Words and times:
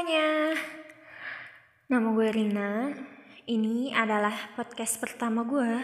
Semuanya, 0.00 0.56
nama 1.92 2.08
gue 2.16 2.28
Rina. 2.32 2.88
Ini 3.44 3.92
adalah 3.92 4.32
podcast 4.56 4.96
pertama 4.96 5.44
gue. 5.44 5.76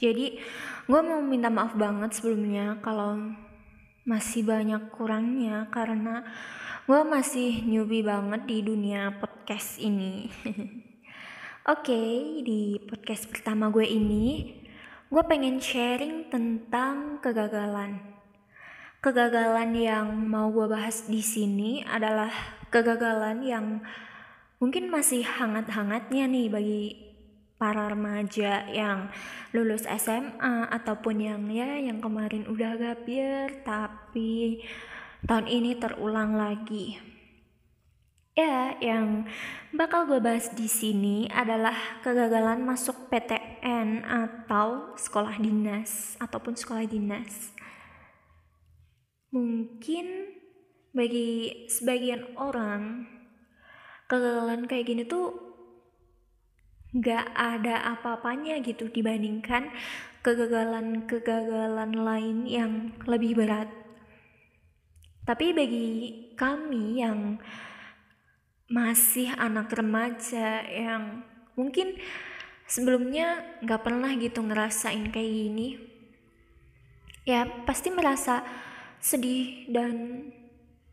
Jadi, 0.00 0.40
gue 0.88 1.00
mau 1.04 1.20
minta 1.20 1.52
maaf 1.52 1.76
banget 1.76 2.16
sebelumnya 2.16 2.80
kalau 2.80 3.36
masih 4.08 4.48
banyak 4.48 4.88
kurangnya 4.88 5.68
karena 5.68 6.24
gue 6.88 6.96
masih 7.12 7.60
newbie 7.68 8.00
banget 8.00 8.48
di 8.48 8.64
dunia 8.64 9.12
podcast 9.20 9.76
ini. 9.84 10.32
Oke, 11.68 11.92
okay, 11.92 12.40
di 12.40 12.80
podcast 12.88 13.28
pertama 13.28 13.68
gue 13.68 13.84
ini, 13.84 14.64
gue 15.12 15.22
pengen 15.28 15.60
sharing 15.60 16.32
tentang 16.32 17.20
kegagalan. 17.20 18.00
Kegagalan 19.04 19.76
yang 19.76 20.08
mau 20.24 20.48
gue 20.56 20.64
bahas 20.72 21.04
di 21.04 21.20
sini 21.20 21.84
adalah 21.84 22.57
kegagalan 22.68 23.44
yang 23.44 23.80
mungkin 24.58 24.90
masih 24.90 25.22
hangat-hangatnya 25.22 26.24
nih 26.26 26.46
bagi 26.50 26.84
para 27.58 27.90
remaja 27.90 28.70
yang 28.70 29.10
lulus 29.50 29.82
SMA 29.98 30.70
ataupun 30.70 31.18
yang 31.18 31.42
ya 31.50 31.74
yang 31.78 31.98
kemarin 31.98 32.46
udah 32.46 32.78
gapir 32.78 33.50
tapi 33.66 34.62
tahun 35.26 35.50
ini 35.50 35.70
terulang 35.82 36.38
lagi. 36.38 36.98
Ya, 38.38 38.78
yang 38.78 39.26
bakal 39.74 40.06
gue 40.06 40.22
bahas 40.22 40.54
di 40.54 40.70
sini 40.70 41.26
adalah 41.26 41.74
kegagalan 42.06 42.62
masuk 42.62 43.10
PTN 43.10 44.06
atau 44.06 44.94
sekolah 44.94 45.42
dinas 45.42 46.14
ataupun 46.22 46.54
sekolah 46.54 46.86
dinas. 46.86 47.50
Mungkin 49.34 50.06
bagi 50.98 51.70
sebagian 51.70 52.34
orang 52.34 53.06
kegagalan 54.10 54.66
kayak 54.66 54.90
gini 54.90 55.06
tuh 55.06 55.30
gak 56.98 57.30
ada 57.38 57.94
apa-apanya 57.94 58.58
gitu 58.64 58.90
dibandingkan 58.90 59.70
kegagalan-kegagalan 60.26 61.92
lain 61.94 62.38
yang 62.48 62.72
lebih 63.06 63.38
berat. 63.38 63.70
Tapi 65.22 65.52
bagi 65.52 65.88
kami 66.34 66.98
yang 67.04 67.36
masih 68.72 69.30
anak 69.36 69.70
remaja 69.70 70.64
yang 70.64 71.22
mungkin 71.54 71.94
sebelumnya 72.64 73.60
gak 73.62 73.84
pernah 73.84 74.10
gitu 74.16 74.40
ngerasain 74.40 75.12
kayak 75.12 75.28
gini, 75.30 75.76
ya 77.28 77.44
pasti 77.68 77.92
merasa 77.92 78.40
sedih 79.04 79.68
dan 79.68 80.24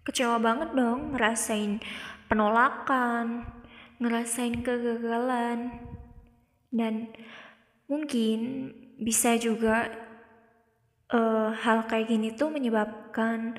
kecewa 0.06 0.38
banget 0.38 0.72
dong 0.78 1.18
ngerasain 1.18 1.82
penolakan, 2.30 3.46
ngerasain 3.98 4.62
kegagalan, 4.62 5.74
dan 6.70 7.10
mungkin 7.90 8.72
bisa 9.02 9.36
juga 9.36 9.92
uh, 11.12 11.52
hal 11.54 11.86
kayak 11.90 12.10
gini 12.10 12.34
tuh 12.34 12.50
menyebabkan 12.50 13.58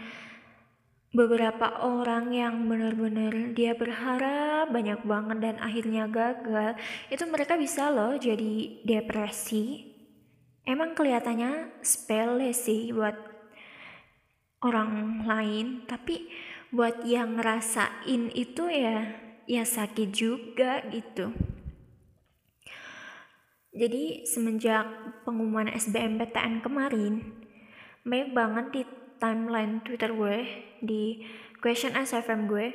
beberapa 1.16 1.80
orang 1.80 2.28
yang 2.34 2.68
benar-benar 2.68 3.56
dia 3.56 3.72
berharap 3.72 4.68
banyak 4.68 5.00
banget 5.06 5.38
dan 5.40 5.56
akhirnya 5.64 6.04
gagal 6.12 6.76
itu 7.08 7.24
mereka 7.24 7.56
bisa 7.56 7.88
loh 7.88 8.18
jadi 8.20 8.84
depresi. 8.84 9.96
Emang 10.66 10.98
kelihatannya 10.98 11.80
sepele 11.80 12.50
sih 12.50 12.90
buat 12.90 13.35
orang 14.64 15.24
lain 15.24 15.84
tapi 15.84 16.28
buat 16.72 17.04
yang 17.04 17.40
ngerasain 17.40 18.32
itu 18.32 18.64
ya 18.68 19.16
ya 19.46 19.62
sakit 19.62 20.08
juga 20.10 20.82
gitu. 20.90 21.30
Jadi 23.76 24.24
semenjak 24.24 24.88
pengumuman 25.28 25.68
SBMPTN 25.68 26.64
kemarin 26.64 27.44
banyak 28.08 28.32
banget 28.32 28.66
di 28.72 28.82
timeline 29.20 29.84
Twitter 29.84 30.16
gue 30.16 30.36
di 30.80 31.20
question 31.60 31.92
SFM 31.92 32.48
gue 32.48 32.72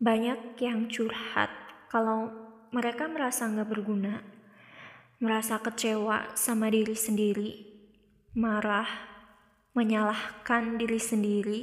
banyak 0.00 0.60
yang 0.60 0.88
curhat 0.88 1.52
kalau 1.92 2.32
mereka 2.72 3.08
merasa 3.08 3.44
nggak 3.48 3.68
berguna 3.68 4.24
merasa 5.20 5.60
kecewa 5.60 6.32
sama 6.32 6.72
diri 6.72 6.96
sendiri 6.96 7.50
marah 8.32 9.09
menyalahkan 9.76 10.78
diri 10.78 11.00
sendiri. 11.00 11.62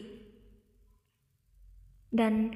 Dan 2.07 2.55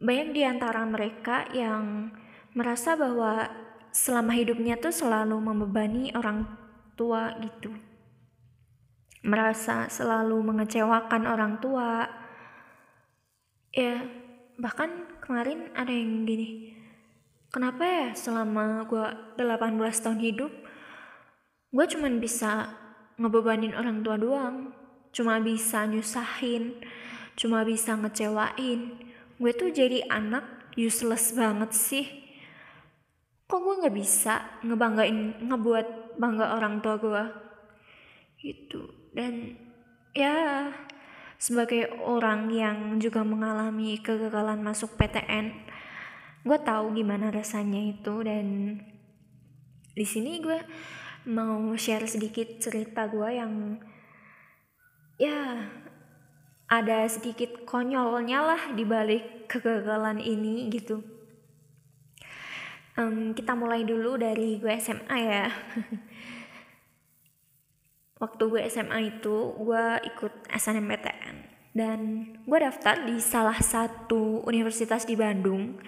banyak 0.00 0.32
di 0.32 0.42
antara 0.42 0.82
mereka 0.88 1.44
yang 1.52 2.14
merasa 2.56 2.96
bahwa 2.96 3.46
selama 3.92 4.32
hidupnya 4.32 4.80
tuh 4.80 4.94
selalu 4.94 5.36
membebani 5.38 6.10
orang 6.16 6.48
tua 6.96 7.36
gitu. 7.44 7.70
Merasa 9.20 9.92
selalu 9.92 10.40
mengecewakan 10.40 11.28
orang 11.28 11.60
tua. 11.60 12.08
Ya 13.70 14.02
bahkan 14.60 15.08
kemarin 15.24 15.72
ada 15.72 15.88
yang 15.88 16.28
gini 16.28 16.76
kenapa 17.48 17.82
ya 17.82 18.08
selama 18.12 18.84
gue 18.84 19.06
18 19.40 19.80
tahun 20.04 20.20
hidup 20.20 20.52
gue 21.72 21.86
cuman 21.96 22.20
bisa 22.20 22.68
ngebebanin 23.20 23.76
orang 23.76 24.00
tua 24.00 24.16
doang. 24.16 24.72
Cuma 25.12 25.36
bisa 25.38 25.84
nyusahin 25.84 26.80
cuma 27.40 27.64
bisa 27.64 27.96
ngecewain. 27.96 29.00
Gue 29.40 29.52
tuh 29.56 29.72
jadi 29.72 30.04
anak 30.12 30.44
useless 30.76 31.32
banget 31.32 31.72
sih. 31.72 32.06
Kok 33.48 33.60
gue 33.64 33.74
nggak 33.80 33.96
bisa 33.96 34.60
ngebanggain 34.60 35.48
ngebuat 35.48 36.20
bangga 36.20 36.60
orang 36.60 36.84
tua 36.84 37.00
gue? 37.00 37.24
Gitu. 38.44 38.84
Dan 39.16 39.56
ya 40.12 40.68
sebagai 41.40 41.88
orang 42.04 42.52
yang 42.52 43.00
juga 43.00 43.24
mengalami 43.24 43.96
kegagalan 44.04 44.60
masuk 44.60 45.00
PTN 45.00 45.72
gue 46.44 46.58
tahu 46.60 46.92
gimana 46.92 47.32
rasanya 47.32 47.80
itu. 47.80 48.20
Dan 48.20 48.76
di 49.96 50.04
sini 50.04 50.44
gue 50.44 50.60
mau 51.28 51.76
share 51.76 52.08
sedikit 52.08 52.56
cerita 52.56 53.04
gue 53.10 53.28
yang 53.36 53.76
ya 55.20 55.68
ada 56.70 57.04
sedikit 57.10 57.66
konyolnya 57.68 58.40
lah 58.40 58.62
di 58.72 58.86
balik 58.86 59.50
kegagalan 59.50 60.22
ini 60.22 60.70
gitu. 60.70 61.02
Um, 62.94 63.34
kita 63.34 63.58
mulai 63.58 63.82
dulu 63.82 64.16
dari 64.16 64.62
gue 64.62 64.70
SMA 64.78 65.18
ya. 65.18 65.50
Waktu 68.22 68.42
gue 68.46 68.60
SMA 68.70 69.18
itu 69.18 69.36
gue 69.58 69.84
ikut 70.14 70.32
SNMPTN 70.52 71.36
dan 71.74 71.98
gue 72.44 72.58
daftar 72.60 73.02
di 73.02 73.18
salah 73.18 73.58
satu 73.58 74.46
universitas 74.46 75.04
di 75.04 75.18
Bandung. 75.18 75.80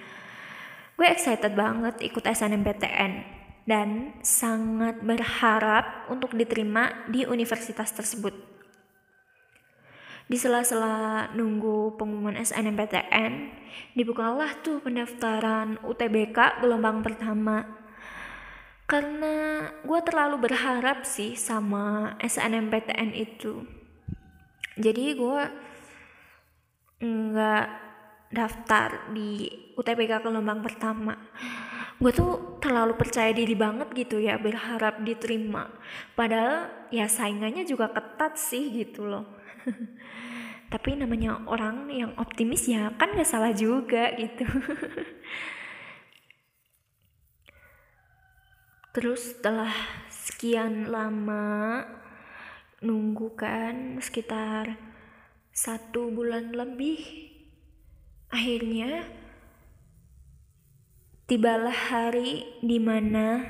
Gue 0.98 1.06
excited 1.08 1.54
banget 1.54 2.02
ikut 2.02 2.24
SNMPTN 2.24 3.41
dan 3.62 4.18
sangat 4.26 4.98
berharap 5.02 6.10
untuk 6.10 6.34
diterima 6.34 7.06
di 7.06 7.22
universitas 7.22 7.94
tersebut. 7.94 8.34
Di 10.26 10.38
sela-sela 10.38 11.28
nunggu 11.34 11.94
pengumuman 11.98 12.38
SNMPTN, 12.40 13.52
dibukalah 13.94 14.58
tuh 14.64 14.80
pendaftaran 14.80 15.78
UTBK 15.82 16.62
gelombang 16.62 17.04
pertama. 17.04 17.66
Karena 18.88 19.68
gue 19.86 20.00
terlalu 20.02 20.50
berharap 20.50 21.06
sih 21.06 21.38
sama 21.38 22.16
SNMPTN 22.18 23.14
itu. 23.14 23.62
Jadi 24.74 25.04
gue 25.14 25.40
nggak 27.02 27.66
daftar 28.32 29.12
di 29.12 29.52
UTBK 29.76 30.24
gelombang 30.24 30.64
pertama 30.64 31.12
gue 32.00 32.12
tuh 32.14 32.56
terlalu 32.62 32.96
percaya 32.96 33.34
diri 33.34 33.52
banget 33.52 33.92
gitu 33.92 34.22
ya 34.22 34.38
berharap 34.38 35.02
diterima. 35.04 35.68
Padahal 36.16 36.70
ya 36.88 37.10
saingannya 37.10 37.66
juga 37.68 37.92
ketat 37.92 38.38
sih 38.38 38.72
gitu 38.72 39.04
loh. 39.04 39.26
Tapi 40.72 40.96
namanya 40.96 41.44
orang 41.44 41.92
yang 41.92 42.16
optimis 42.16 42.64
ya 42.64 42.94
kan 42.96 43.12
gak 43.12 43.28
salah 43.28 43.52
juga 43.52 44.14
gitu. 44.16 44.48
Terus 48.92 49.36
setelah 49.36 49.72
sekian 50.12 50.92
lama 50.92 51.80
nunggu 52.84 53.32
kan 53.38 53.96
sekitar 54.02 54.76
satu 55.52 56.10
bulan 56.12 56.52
lebih 56.52 56.98
akhirnya 58.32 59.21
tibalah 61.32 61.72
hari 61.72 62.44
di 62.60 62.76
mana 62.76 63.40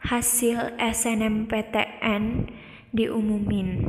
hasil 0.00 0.80
SNMPTN 0.80 2.48
diumumin. 2.88 3.84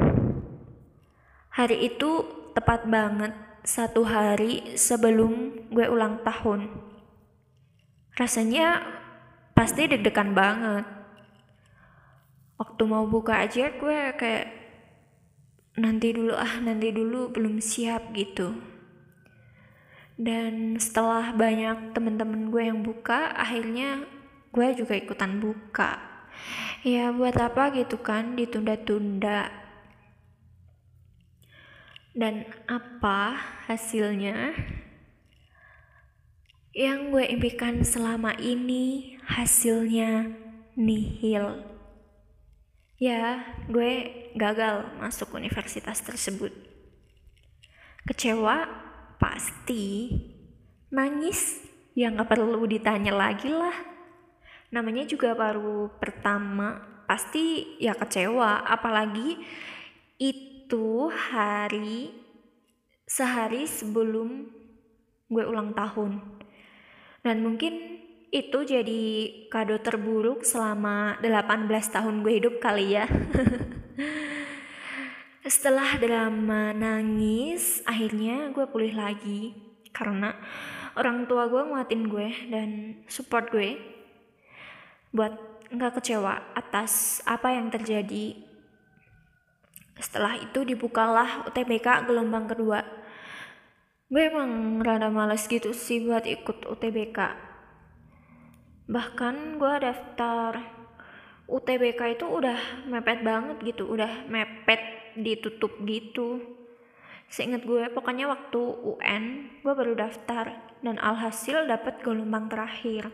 Hari 1.55 1.87
itu 1.87 2.27
tepat 2.51 2.83
banget 2.91 3.31
satu 3.63 4.03
hari 4.03 4.75
sebelum 4.75 5.55
gue 5.71 5.87
ulang 5.87 6.19
tahun. 6.27 6.67
Rasanya 8.19 8.83
pasti 9.55 9.87
deg-degan 9.87 10.35
banget. 10.35 10.83
Waktu 12.59 12.83
mau 12.91 13.07
buka 13.07 13.39
aja 13.39 13.71
gue 13.71 13.99
kayak 14.19 14.47
nanti 15.79 16.11
dulu 16.11 16.35
ah 16.35 16.59
nanti 16.59 16.91
dulu 16.91 17.31
belum 17.31 17.63
siap 17.63 18.11
gitu. 18.11 18.51
Dan 20.19 20.75
setelah 20.75 21.31
banyak 21.31 21.95
temen-temen 21.95 22.51
gue 22.51 22.63
yang 22.67 22.83
buka, 22.83 23.31
akhirnya 23.31 24.03
gue 24.51 24.67
juga 24.75 24.99
ikutan 24.99 25.39
buka. 25.39 25.95
Ya 26.83 27.15
buat 27.15 27.39
apa 27.39 27.71
gitu 27.71 27.99
kan 28.03 28.35
ditunda-tunda 28.35 29.47
dan 32.19 32.43
apa 32.67 33.39
hasilnya? 33.71 34.51
Yang 36.75 36.99
gue 37.15 37.23
impikan 37.31 37.79
selama 37.87 38.35
ini 38.35 39.15
hasilnya 39.23 40.35
nihil. 40.75 41.63
Ya, 42.99 43.55
gue 43.71 44.11
gagal 44.35 44.91
masuk 44.99 45.31
universitas 45.39 46.03
tersebut. 46.03 46.51
Kecewa? 48.03 48.88
Pasti. 49.19 50.15
Nangis? 50.95 51.61
Ya 51.93 52.09
gak 52.09 52.31
perlu 52.31 52.63
ditanya 52.63 53.11
lagi 53.11 53.51
lah. 53.51 53.75
Namanya 54.71 55.03
juga 55.03 55.35
baru 55.35 55.91
pertama, 55.99 57.03
pasti 57.03 57.75
ya 57.83 57.93
kecewa. 57.93 58.63
Apalagi 58.63 59.35
itu 60.15 61.11
hari 61.11 62.15
sehari 63.03 63.67
sebelum 63.67 64.47
gue 65.27 65.43
ulang 65.43 65.75
tahun. 65.75 66.23
Dan 67.19 67.43
mungkin 67.43 67.99
itu 68.29 68.61
jadi 68.61 69.03
kado 69.49 69.81
terburuk 69.81 70.45
selama 70.45 71.17
18 71.19 71.67
tahun 71.67 72.21
gue 72.21 72.33
hidup 72.39 72.55
kali 72.61 72.95
ya. 72.95 73.05
Setelah 75.39 75.95
drama 75.95 76.75
nangis, 76.75 77.79
akhirnya 77.87 78.51
gue 78.51 78.67
pulih 78.67 78.91
lagi 78.91 79.55
karena 79.95 80.35
orang 80.99 81.31
tua 81.31 81.47
gue 81.47 81.63
nguatin 81.63 82.11
gue 82.11 82.29
dan 82.51 82.69
support 83.07 83.47
gue 83.47 83.79
buat 85.15 85.31
nggak 85.71 85.95
kecewa 85.95 86.53
atas 86.59 87.23
apa 87.23 87.55
yang 87.55 87.71
terjadi 87.71 88.35
setelah 89.99 90.35
itu 90.39 90.63
dibukalah 90.67 91.47
UTBK 91.47 92.07
gelombang 92.07 92.47
kedua. 92.47 92.83
Gue 94.11 94.27
emang 94.27 94.83
rada 94.83 95.07
males 95.07 95.47
gitu 95.47 95.71
sih 95.71 96.03
buat 96.03 96.27
ikut 96.27 96.67
UTBK. 96.67 97.19
Bahkan 98.91 99.35
gue 99.55 99.73
daftar 99.87 100.78
UTBK 101.49 102.21
itu 102.21 102.25
udah 102.29 102.85
mepet 102.85 103.25
banget 103.25 103.57
gitu, 103.65 103.89
udah 103.89 104.29
mepet 104.29 104.79
ditutup 105.17 105.73
gitu. 105.83 106.39
Seingat 107.29 107.65
gue, 107.65 107.89
pokoknya 107.93 108.29
waktu 108.29 108.61
UN 108.85 109.23
gue 109.65 109.73
baru 109.73 109.97
daftar 109.97 110.53
dan 110.85 110.95
alhasil 111.01 111.65
dapat 111.65 112.05
gelombang 112.05 112.49
terakhir. 112.49 113.09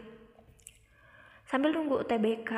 Sambil 1.48 1.72
nunggu 1.72 2.04
UTBK, 2.04 2.52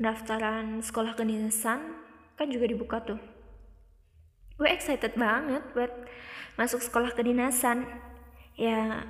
pendaftaran 0.00 0.80
sekolah 0.80 1.12
kedinasan 1.12 1.92
kan 2.32 2.48
juga 2.48 2.64
dibuka 2.64 3.04
tuh 3.04 3.20
gue 4.60 4.68
excited 4.68 5.12
banget 5.12 5.60
buat 5.76 5.92
masuk 6.56 6.80
sekolah 6.80 7.12
kedinasan 7.12 7.84
ya 8.56 9.08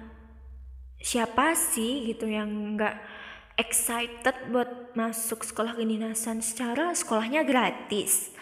siapa 0.99 1.55
sih 1.55 2.11
gitu 2.11 2.27
yang 2.27 2.75
nggak 2.75 2.99
excited 3.61 4.49
buat 4.49 4.97
masuk 4.97 5.45
sekolah 5.45 5.77
kedinasan 5.77 6.41
secara 6.41 6.97
sekolahnya 6.97 7.45
gratis. 7.45 8.33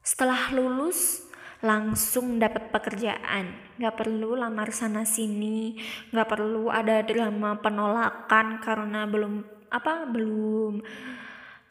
Setelah 0.00 0.48
lulus 0.56 1.28
langsung 1.60 2.40
dapat 2.40 2.72
pekerjaan. 2.72 3.52
Nggak 3.76 4.00
perlu 4.00 4.32
lamar 4.32 4.72
sana 4.72 5.04
sini 5.04 5.76
nggak 6.08 6.28
perlu 6.28 6.72
ada 6.72 7.04
drama 7.04 7.60
penolakan 7.60 8.64
karena 8.64 9.04
belum 9.04 9.44
apa 9.68 10.08
belum 10.08 10.80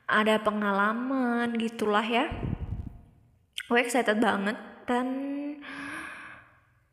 ada 0.05 0.37
pengalaman 0.37 1.57
gitulah 1.57 2.05
ya. 2.05 2.29
Gue 3.65 3.81
excited 3.81 4.21
banget 4.21 4.57
dan 4.85 5.07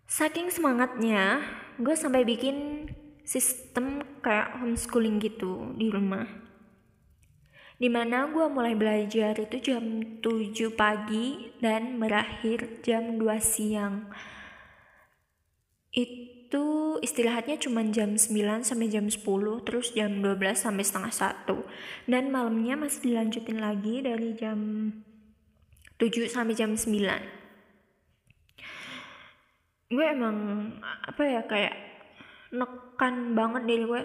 saking 0.08 0.48
semangatnya 0.48 1.44
gue 1.76 1.92
sampai 1.92 2.24
bikin 2.24 2.88
sistem 3.26 4.06
kayak 4.22 4.62
homeschooling 4.62 5.18
gitu 5.18 5.74
di 5.74 5.90
rumah. 5.90 6.24
Di 7.76 7.92
mana 7.92 8.30
gue 8.32 8.46
mulai 8.48 8.72
belajar 8.72 9.36
itu 9.36 9.60
jam 9.60 10.00
7 10.22 10.72
pagi 10.72 11.52
dan 11.60 12.00
berakhir 12.00 12.80
jam 12.80 13.20
2 13.20 13.26
siang. 13.42 14.08
Itu 15.92 16.96
istirahatnya 17.04 17.60
cuma 17.60 17.84
jam 17.92 18.16
9 18.16 18.64
sampai 18.64 18.88
jam 18.88 19.10
10 19.10 19.20
terus 19.66 19.92
jam 19.92 20.24
12 20.24 20.56
sampai 20.56 20.84
setengah 20.86 21.12
satu. 21.12 21.68
Dan 22.08 22.32
malamnya 22.32 22.80
masih 22.80 23.12
dilanjutin 23.12 23.60
lagi 23.60 24.00
dari 24.00 24.32
jam 24.32 24.58
7 26.00 26.32
sampai 26.32 26.54
jam 26.56 26.72
9 26.72 27.36
gue 29.86 30.02
emang 30.02 30.36
apa 30.82 31.22
ya 31.22 31.46
kayak 31.46 31.85
nekan 32.56 33.36
banget 33.36 33.62
diri 33.68 33.84
gue. 33.84 34.02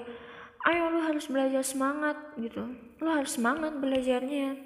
Ayo 0.62 0.94
lo 0.94 1.01
harus 1.01 1.25
belajar 1.25 1.65
semangat 1.65 2.38
gitu. 2.38 2.62
Lo 3.01 3.09
harus 3.09 3.33
semangat 3.33 3.74
belajarnya. 3.81 4.59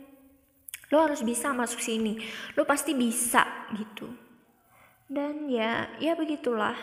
Lo 0.91 0.97
harus 1.01 1.23
bisa 1.23 1.55
masuk 1.55 1.79
sini. 1.79 2.19
Lo 2.59 2.67
pasti 2.67 2.91
bisa 2.91 3.45
gitu. 3.77 4.11
Dan 5.07 5.47
ya 5.47 5.87
ya 6.01 6.17
begitulah. 6.17 6.75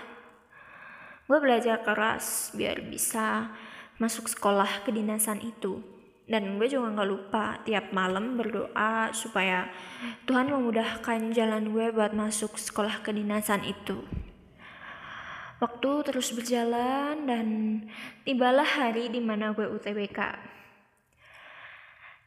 Gue 1.28 1.38
belajar 1.38 1.84
keras 1.84 2.56
biar 2.56 2.80
bisa 2.88 3.52
masuk 4.00 4.32
sekolah 4.32 4.86
kedinasan 4.88 5.44
itu. 5.44 5.84
Dan 6.24 6.56
gue 6.56 6.70
juga 6.70 7.02
gak 7.02 7.10
lupa 7.10 7.44
tiap 7.66 7.92
malam 7.92 8.40
berdoa 8.40 9.12
supaya 9.12 9.68
Tuhan 10.24 10.48
memudahkan 10.48 11.34
jalan 11.34 11.74
gue 11.74 11.92
buat 11.92 12.16
masuk 12.16 12.56
sekolah 12.56 13.04
kedinasan 13.04 13.66
itu 13.68 14.00
waktu 15.62 15.90
terus 16.10 16.34
berjalan 16.34 17.22
dan 17.22 17.46
tibalah 18.26 18.66
hari 18.66 19.06
di 19.06 19.22
mana 19.22 19.54
gue 19.54 19.70
UTBK 19.70 20.18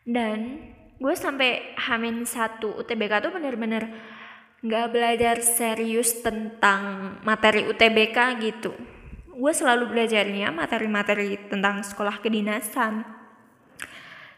dan 0.08 0.72
gue 0.96 1.16
sampai 1.18 1.76
hamin 1.76 2.24
satu 2.24 2.80
UTBK 2.80 3.28
tuh 3.28 3.34
bener-bener 3.36 3.92
gak 4.64 4.96
belajar 4.96 5.44
serius 5.44 6.24
tentang 6.24 7.18
materi 7.22 7.68
UTBK 7.68 8.18
gitu. 8.42 8.72
Gue 9.36 9.52
selalu 9.52 9.92
belajarnya 9.92 10.48
materi-materi 10.50 11.36
tentang 11.52 11.84
sekolah 11.84 12.24
kedinasan. 12.24 13.04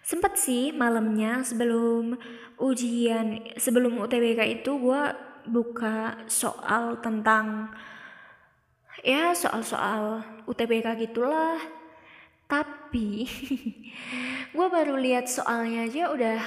Sempet 0.02 0.40
sih 0.40 0.74
malamnya 0.74 1.46
sebelum 1.46 2.18
ujian 2.58 3.44
sebelum 3.60 4.02
UTBK 4.02 4.64
itu 4.64 4.72
gue 4.82 5.04
buka 5.46 6.26
soal 6.26 6.98
tentang 7.04 7.70
ya 9.04 9.34
soal-soal 9.34 10.24
UTBK 10.48 11.10
gitulah. 11.10 11.60
Tapi 12.48 13.28
gue 14.56 14.68
baru 14.72 14.96
lihat 14.96 15.28
soalnya 15.28 15.84
aja 15.86 16.04
udah 16.16 16.40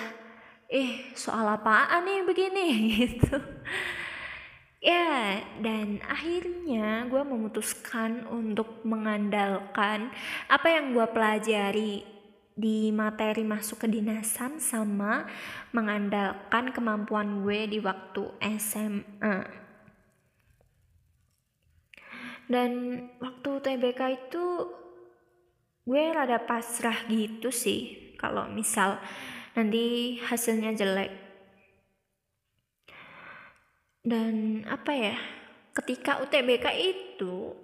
eh 0.70 1.12
soal 1.12 1.44
apaan 1.50 2.06
nih 2.06 2.22
begini? 2.24 2.68
Gitu. 3.04 3.36
Ya, 4.80 5.44
dan 5.60 6.00
akhirnya 6.08 7.04
gue 7.04 7.20
memutuskan 7.20 8.24
untuk 8.32 8.80
mengandalkan 8.88 10.08
apa 10.48 10.72
yang 10.72 10.96
gue 10.96 11.04
pelajari 11.12 12.00
di 12.56 12.88
materi 12.88 13.44
masuk 13.44 13.84
kedinasan 13.84 14.56
sama 14.56 15.28
mengandalkan 15.76 16.72
kemampuan 16.72 17.44
gue 17.44 17.68
di 17.68 17.78
waktu 17.80 18.24
SMA. 18.56 19.44
Dan 22.50 22.98
waktu 23.22 23.62
TBK 23.62 24.00
itu 24.26 24.44
gue 25.86 26.02
rada 26.10 26.42
pasrah 26.42 27.06
gitu 27.06 27.54
sih. 27.54 28.10
Kalau 28.18 28.50
misal 28.50 28.98
nanti 29.54 30.18
hasilnya 30.18 30.74
jelek. 30.74 31.14
Dan 34.02 34.66
apa 34.66 34.90
ya 34.90 35.16
ketika 35.78 36.18
UTBK 36.26 36.66
itu 36.74 37.54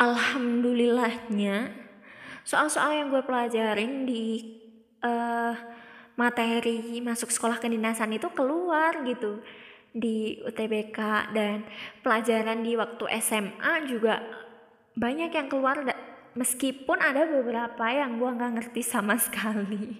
alhamdulillahnya 0.00 1.74
soal-soal 2.46 2.94
yang 2.96 3.12
gue 3.12 3.20
pelajarin 3.26 4.06
di 4.06 4.56
uh, 5.02 5.52
materi 6.16 7.02
masuk 7.04 7.28
sekolah 7.28 7.60
kedinasan 7.60 8.16
itu 8.16 8.30
keluar 8.32 9.04
gitu 9.04 9.44
di 9.96 10.44
UTBK 10.44 10.98
dan 11.32 11.64
pelajaran 12.04 12.60
di 12.60 12.76
waktu 12.76 13.04
SMA 13.24 13.88
juga 13.88 14.20
banyak 14.92 15.32
yang 15.32 15.48
keluar 15.48 15.80
meskipun 16.36 17.00
ada 17.00 17.24
beberapa 17.24 17.88
yang 17.88 18.20
gue 18.20 18.28
nggak 18.28 18.52
ngerti 18.60 18.84
sama 18.84 19.16
sekali. 19.26 19.96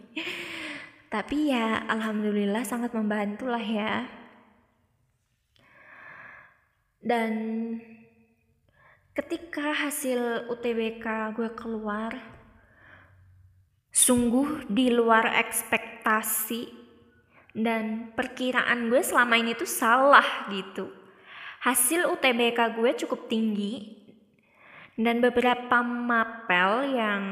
Tapi 1.09 1.49
ya 1.49 1.89
alhamdulillah 1.89 2.61
sangat 2.69 2.93
membantu 2.93 3.49
lah 3.49 3.65
ya. 3.65 4.05
Dan 7.01 7.33
ketika 9.17 9.73
hasil 9.73 10.51
UTBK 10.53 11.33
gue 11.33 11.51
keluar 11.57 12.13
sungguh 13.97 14.69
di 14.69 14.93
luar 14.93 15.41
ekspektasi 15.41 16.86
dan 17.57 18.13
perkiraan 18.13 18.93
gue 18.93 19.01
selama 19.01 19.41
ini 19.41 19.57
tuh 19.57 19.65
salah 19.65 20.45
gitu. 20.53 20.93
Hasil 21.65 22.05
UTBK 22.13 22.77
gue 22.77 22.91
cukup 23.01 23.33
tinggi. 23.33 23.97
Dan 24.97 25.21
beberapa 25.21 25.85
mapel 25.85 26.97
yang 26.97 27.23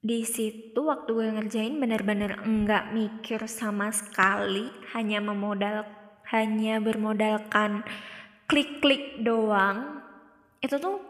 di 0.00 0.24
situ 0.24 0.80
waktu 0.80 1.12
gue 1.12 1.28
ngerjain 1.40 1.76
bener-bener 1.76 2.40
enggak 2.44 2.92
mikir 2.92 3.40
sama 3.48 3.88
sekali. 3.88 4.68
Hanya 4.92 5.24
memodal 5.24 5.88
hanya 6.28 6.80
bermodalkan 6.84 7.84
klik-klik 8.44 9.24
doang. 9.24 10.04
Itu 10.60 10.76
tuh 10.76 11.00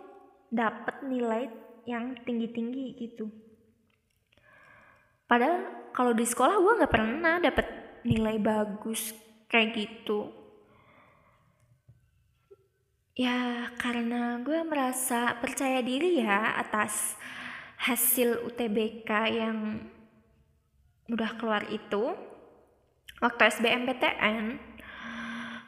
dapat 0.54 1.02
nilai 1.02 1.50
yang 1.86 2.18
tinggi-tinggi 2.22 2.94
gitu 2.98 3.47
padahal 5.28 5.92
kalau 5.92 6.16
di 6.16 6.24
sekolah 6.24 6.56
gue 6.58 6.78
nggak 6.82 6.94
pernah 6.94 7.36
dapet 7.38 7.66
nilai 8.08 8.40
bagus 8.40 9.12
kayak 9.50 9.76
gitu. 9.76 10.30
Ya 13.18 13.66
karena 13.82 14.38
gue 14.46 14.62
merasa 14.62 15.34
percaya 15.42 15.82
diri 15.82 16.22
ya 16.22 16.54
atas 16.54 17.18
hasil 17.82 18.46
UTBK 18.46 19.10
yang 19.34 19.82
udah 21.10 21.34
keluar 21.34 21.66
itu. 21.66 22.14
Waktu 23.18 23.58
SBMPTN 23.58 24.62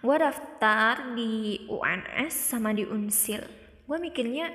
gue 0.00 0.16
daftar 0.16 1.12
di 1.18 1.66
UNS 1.66 2.30
sama 2.54 2.70
di 2.70 2.86
Unsil. 2.86 3.42
Gue 3.84 3.98
mikirnya 3.98 4.54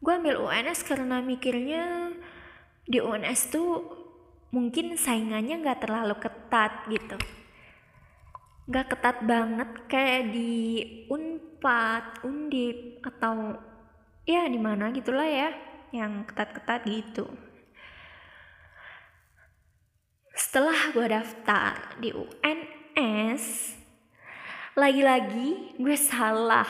gue 0.00 0.12
ambil 0.14 0.40
UNS 0.40 0.80
karena 0.88 1.20
mikirnya 1.20 2.16
di 2.88 3.04
UNS 3.04 3.52
tuh 3.52 3.97
mungkin 4.48 4.96
saingannya 4.96 5.60
nggak 5.60 5.84
terlalu 5.84 6.16
ketat 6.16 6.88
gitu. 6.88 7.16
Nggak 8.68 8.86
ketat 8.96 9.16
banget 9.24 9.70
kayak 9.88 10.32
di 10.32 10.52
unpad 11.08 12.24
undip 12.24 13.04
atau 13.04 13.56
ya 14.28 14.44
di 14.48 14.60
mana 14.60 14.92
gitulah 14.92 15.24
ya 15.24 15.52
yang 15.92 16.24
ketat-ketat 16.28 16.84
gitu. 16.84 17.28
Setelah 20.36 20.92
gue 20.92 21.06
daftar 21.08 21.96
di 22.00 22.12
UNS 22.12 23.44
lagi-lagi 24.78 25.76
gue 25.76 25.96
salah. 25.98 26.68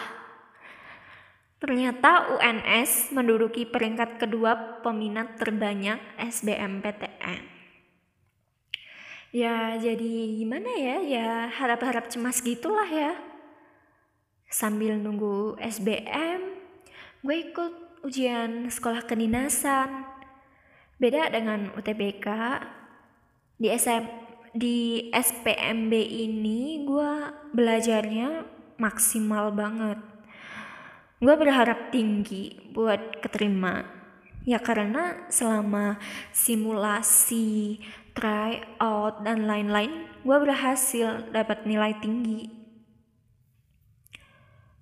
Ternyata 1.59 2.39
UNS 2.39 3.11
menduduki 3.11 3.67
peringkat 3.67 4.23
kedua 4.23 4.79
peminat 4.79 5.35
terbanyak 5.43 5.99
SBMPTN 6.15 7.58
ya 9.35 9.77
jadi 9.77 10.13
gimana 10.39 10.71
ya? 10.77 10.97
Ya 11.05 11.29
harap-harap 11.53 12.09
cemas 12.09 12.41
gitulah 12.41 12.89
ya. 12.89 13.17
Sambil 14.49 14.97
nunggu 14.97 15.61
SBM 15.61 16.41
gue 17.21 17.37
ikut 17.51 17.73
ujian 18.07 18.71
sekolah 18.71 19.05
kedinasan. 19.05 20.07
Beda 20.99 21.31
dengan 21.31 21.71
UTBK 21.79 22.27
di 23.59 23.69
SM 23.71 24.05
di 24.57 25.11
SPMB 25.13 25.93
ini 25.95 26.83
gue 26.89 27.13
belajarnya 27.53 28.47
maksimal 28.81 29.53
banget. 29.53 29.99
Gue 31.19 31.35
berharap 31.35 31.91
tinggi 31.91 32.55
buat 32.71 33.19
keterima. 33.19 33.83
Ya 34.47 34.63
karena 34.63 35.29
selama 35.29 36.01
simulasi 36.33 37.83
try 38.19 38.59
out 38.83 39.23
dan 39.23 39.47
lain-lain 39.47 40.11
gue 40.27 40.37
berhasil 40.43 41.31
dapat 41.31 41.63
nilai 41.65 41.95
tinggi. 42.03 42.51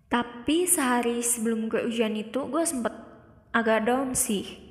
Tapi 0.08 0.64
sehari 0.64 1.20
sebelum 1.20 1.68
gue 1.68 1.84
ujian 1.84 2.16
itu 2.16 2.48
gue 2.48 2.64
sempet 2.64 2.96
agak 3.52 3.84
down 3.84 4.16
sih. 4.16 4.64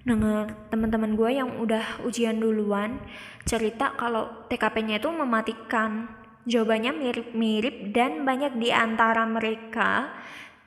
Dengar 0.00 0.72
teman-teman 0.72 1.12
gue 1.12 1.30
yang 1.36 1.60
udah 1.60 2.00
ujian 2.08 2.40
duluan 2.40 3.04
cerita 3.44 3.92
kalau 4.00 4.48
TKP-nya 4.48 4.96
itu 4.96 5.12
mematikan. 5.12 6.08
Jawabannya 6.48 6.96
mirip-mirip 6.96 7.92
dan 7.92 8.24
banyak 8.24 8.56
di 8.56 8.72
antara 8.72 9.28
mereka 9.28 10.08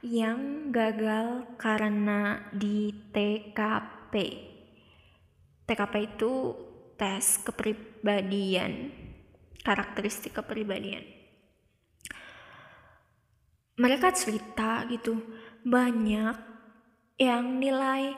yang 0.05 0.69
gagal 0.69 1.49
karena 1.57 2.45
di 2.53 2.93
TKP 3.09 4.13
TKP 5.63 5.93
itu 6.15 6.31
tes 6.97 7.41
kepribadian, 7.41 8.93
karakteristik 9.65 10.38
kepribadian. 10.38 11.03
Mereka 13.79 14.13
cerita 14.13 14.85
gitu, 14.89 15.17
banyak 15.65 16.38
yang 17.17 17.57
nilai 17.57 18.13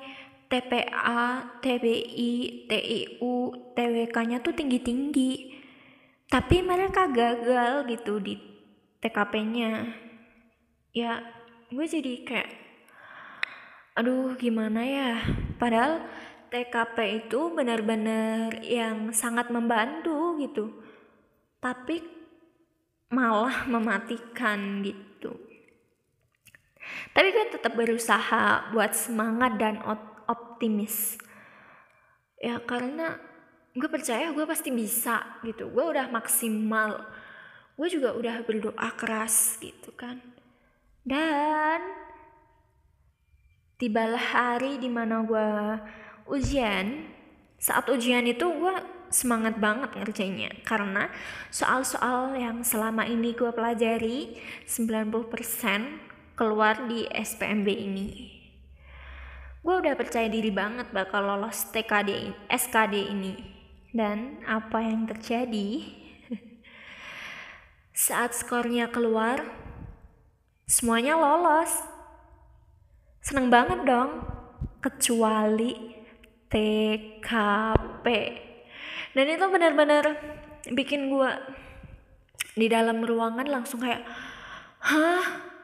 TPA, 0.51 1.58
TBI, 1.63 2.34
TIU, 2.67 3.36
TWK-nya 3.74 4.44
tuh 4.44 4.53
tinggi-tinggi. 4.53 5.55
Tapi 6.27 6.60
mereka 6.62 7.08
gagal 7.08 7.88
gitu 7.88 8.20
di 8.20 8.36
TKP-nya. 9.00 9.89
Ya, 10.91 11.24
gue 11.72 11.86
jadi 11.86 12.13
kayak 12.24 12.50
aduh 13.96 14.36
gimana 14.36 14.84
ya 14.84 15.24
padahal 15.55 16.03
TKP 16.52 17.28
itu 17.28 17.54
benar-benar 17.54 18.62
yang 18.64 19.12
sangat 19.12 19.50
membantu 19.50 20.38
gitu. 20.42 20.72
Tapi 21.60 22.02
malah 23.10 23.66
mematikan 23.70 24.82
gitu. 24.82 25.34
Tapi 27.16 27.28
gue 27.34 27.46
tetap 27.50 27.74
berusaha 27.74 28.70
buat 28.70 28.94
semangat 28.94 29.58
dan 29.58 29.82
optimis. 30.30 31.18
Ya 32.38 32.62
karena 32.62 33.18
gue 33.74 33.90
percaya 33.90 34.30
gue 34.30 34.46
pasti 34.46 34.70
bisa 34.70 35.42
gitu. 35.42 35.72
Gue 35.74 35.86
udah 35.96 36.12
maksimal. 36.12 37.08
Gue 37.75 37.88
juga 37.92 38.14
udah 38.14 38.46
berdoa 38.46 38.90
keras 38.96 39.58
gitu 39.60 39.92
kan. 39.98 40.22
Dan 41.06 41.82
tibalah 43.75 44.22
hari 44.22 44.80
di 44.80 44.88
mana 44.88 45.22
gue 45.25 45.50
ujian 46.25 47.15
saat 47.55 47.89
ujian 47.89 48.27
itu 48.29 48.46
gue 48.46 48.75
semangat 49.10 49.58
banget 49.58 49.96
ngerjainnya. 49.96 50.51
Karena 50.67 51.10
soal-soal 51.50 52.36
yang 52.36 52.62
selama 52.62 53.08
ini 53.08 53.32
gue 53.32 53.50
pelajari 53.55 54.38
90% 54.67 56.36
keluar 56.36 56.86
di 56.86 57.08
SPMB 57.10 57.67
ini. 57.72 58.08
Gue 59.65 59.82
udah 59.82 59.98
percaya 59.98 60.29
diri 60.29 60.53
banget 60.53 60.94
bakal 60.94 61.25
lolos 61.25 61.74
TKD 61.74 62.36
SKD 62.51 62.96
ini. 63.10 63.34
Dan 63.96 64.44
apa 64.44 64.84
yang 64.84 65.08
terjadi? 65.08 65.88
Saat 68.05 68.36
skornya 68.36 68.91
keluar 68.91 69.41
semuanya 70.67 71.15
lolos. 71.15 71.72
Seneng 73.25 73.50
banget 73.50 73.82
dong 73.89 74.22
kecuali 74.86 75.95
TKP 76.50 78.06
dan 79.16 79.25
itu 79.32 79.46
benar-benar 79.48 80.04
bikin 80.75 81.08
gue 81.08 81.32
di 82.56 82.68
dalam 82.68 83.04
ruangan 83.04 83.48
langsung 83.48 83.84
kayak 83.84 84.04
hah? 84.84 85.56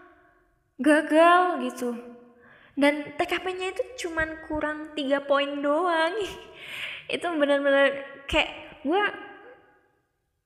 Gagal 0.82 1.42
gitu. 1.70 1.94
Dan 2.74 3.14
TKP-nya 3.20 3.76
itu 3.76 3.84
cuman 4.08 4.48
kurang 4.50 4.96
tiga 4.98 5.22
poin 5.22 5.62
doang. 5.62 6.16
Itu 7.16 7.28
benar-benar 7.38 8.24
kayak 8.26 8.82
gue 8.82 9.04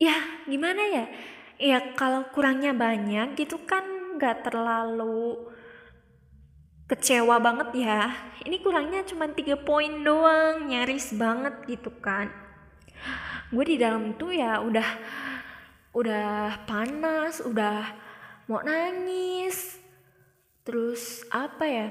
ya 0.02 0.18
gimana 0.50 0.82
ya? 0.92 1.06
Ya 1.56 1.78
kalau 1.96 2.28
kurangnya 2.36 2.76
banyak 2.76 3.40
gitu 3.40 3.64
kan 3.64 3.86
nggak 4.20 4.44
terlalu 4.44 5.55
kecewa 6.86 7.42
banget 7.42 7.70
ya. 7.82 8.14
Ini 8.46 8.62
kurangnya 8.62 9.02
cuma 9.06 9.26
tiga 9.34 9.58
poin 9.58 10.06
doang 10.06 10.70
nyaris 10.70 11.14
banget 11.18 11.66
gitu 11.66 11.90
kan. 11.98 12.30
Gue 13.50 13.66
di 13.66 13.78
dalam 13.82 14.14
tuh 14.18 14.34
ya 14.34 14.62
udah 14.62 14.90
udah 15.98 16.62
panas 16.70 17.42
udah 17.42 17.90
mau 18.46 18.62
nangis. 18.62 19.82
Terus 20.66 21.26
apa 21.34 21.66
ya? 21.66 21.88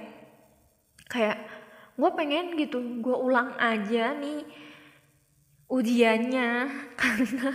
Kayak 1.11 1.43
gue 1.95 2.11
pengen 2.15 2.55
gitu 2.59 2.79
gue 3.03 3.17
ulang 3.19 3.55
aja 3.59 4.15
nih 4.15 4.47
ujiannya. 5.67 6.51
Karena 7.01 7.51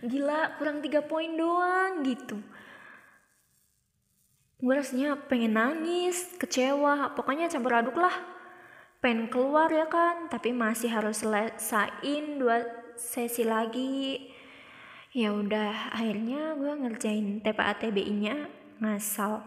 gila 0.00 0.56
kurang 0.56 0.80
tiga 0.80 1.04
poin 1.04 1.36
doang 1.36 2.00
gitu 2.08 2.40
gue 4.60 4.74
rasanya 4.76 5.16
pengen 5.24 5.56
nangis 5.56 6.36
kecewa 6.36 7.16
pokoknya 7.16 7.48
campur 7.48 7.72
aduk 7.72 7.96
lah. 7.96 8.12
Pengen 9.00 9.32
keluar 9.32 9.72
ya 9.72 9.88
kan 9.88 10.28
tapi 10.28 10.52
masih 10.52 10.92
harus 10.92 11.24
selesaiin 11.24 12.36
dua 12.36 12.68
sesi 13.00 13.48
lagi. 13.48 14.28
Ya 15.16 15.32
udah 15.32 15.96
akhirnya 15.96 16.54
gue 16.60 16.72
ngerjain 16.76 17.40
TPA 17.40 17.72
TBI 17.80 18.14
nya 18.20 18.36
ngasal. 18.84 19.40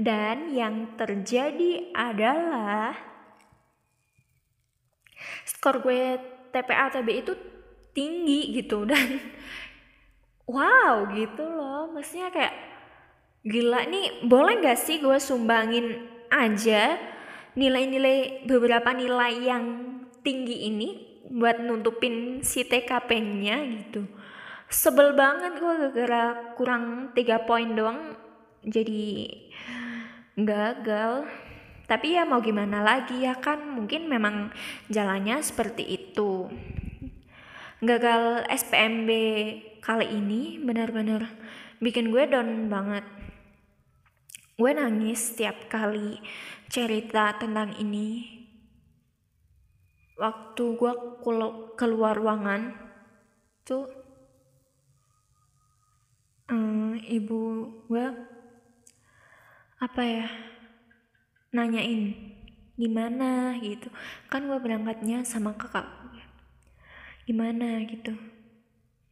Dan 0.00 0.50
yang 0.56 0.96
terjadi 0.96 1.92
adalah 1.92 2.96
skor 5.44 5.84
gue 5.84 6.18
TPA 6.50 6.90
TBI 6.90 7.20
itu 7.22 7.34
tinggi 7.94 8.56
gitu 8.56 8.82
dan 8.90 9.20
wow 10.48 11.12
gitu 11.12 11.44
loh. 11.44 11.92
Maksudnya 11.92 12.32
kayak 12.32 12.73
gila 13.44 13.84
nih 13.84 14.24
boleh 14.24 14.64
gak 14.64 14.80
sih 14.80 15.04
gue 15.04 15.20
sumbangin 15.20 16.00
aja 16.32 16.96
nilai-nilai 17.54 18.48
beberapa 18.48 18.90
nilai 18.96 19.32
yang 19.44 19.64
tinggi 20.24 20.72
ini 20.72 20.88
buat 21.28 21.60
nutupin 21.60 22.40
si 22.40 22.64
TKP-nya 22.64 23.56
gitu? 23.84 24.08
Sebel 24.72 25.12
banget 25.12 25.60
gue 25.60 25.72
gara-gara 25.76 26.56
kurang 26.56 27.12
tiga 27.12 27.44
poin 27.44 27.68
doang 27.76 28.16
jadi 28.64 29.28
gagal. 30.40 31.28
Tapi 31.84 32.16
ya 32.16 32.24
mau 32.24 32.40
gimana 32.40 32.80
lagi 32.80 33.28
ya 33.28 33.36
kan 33.36 33.60
mungkin 33.60 34.08
memang 34.08 34.56
jalannya 34.88 35.44
seperti 35.44 35.84
itu. 35.84 36.48
Gagal 37.84 38.48
SPMB 38.48 39.10
kali 39.84 40.06
ini 40.16 40.56
benar-benar 40.64 41.28
bikin 41.84 42.08
gue 42.08 42.24
down 42.24 42.72
banget 42.72 43.04
gue 44.54 44.70
nangis 44.70 45.34
setiap 45.34 45.66
kali 45.66 46.22
cerita 46.70 47.34
tentang 47.34 47.74
ini. 47.82 48.30
Waktu 50.14 50.64
gue 50.78 50.92
keluar 51.74 52.14
ruangan 52.14 52.70
tuh 53.66 53.90
um, 56.46 56.94
ibu 57.02 57.66
gue 57.90 58.06
apa 59.82 60.02
ya 60.06 60.28
nanyain 61.50 62.14
gimana? 62.78 63.58
gitu. 63.58 63.90
Kan 64.30 64.46
gue 64.46 64.58
berangkatnya 64.62 65.26
sama 65.26 65.58
kakak 65.58 65.86
gimana? 67.26 67.82
gitu. 67.90 68.14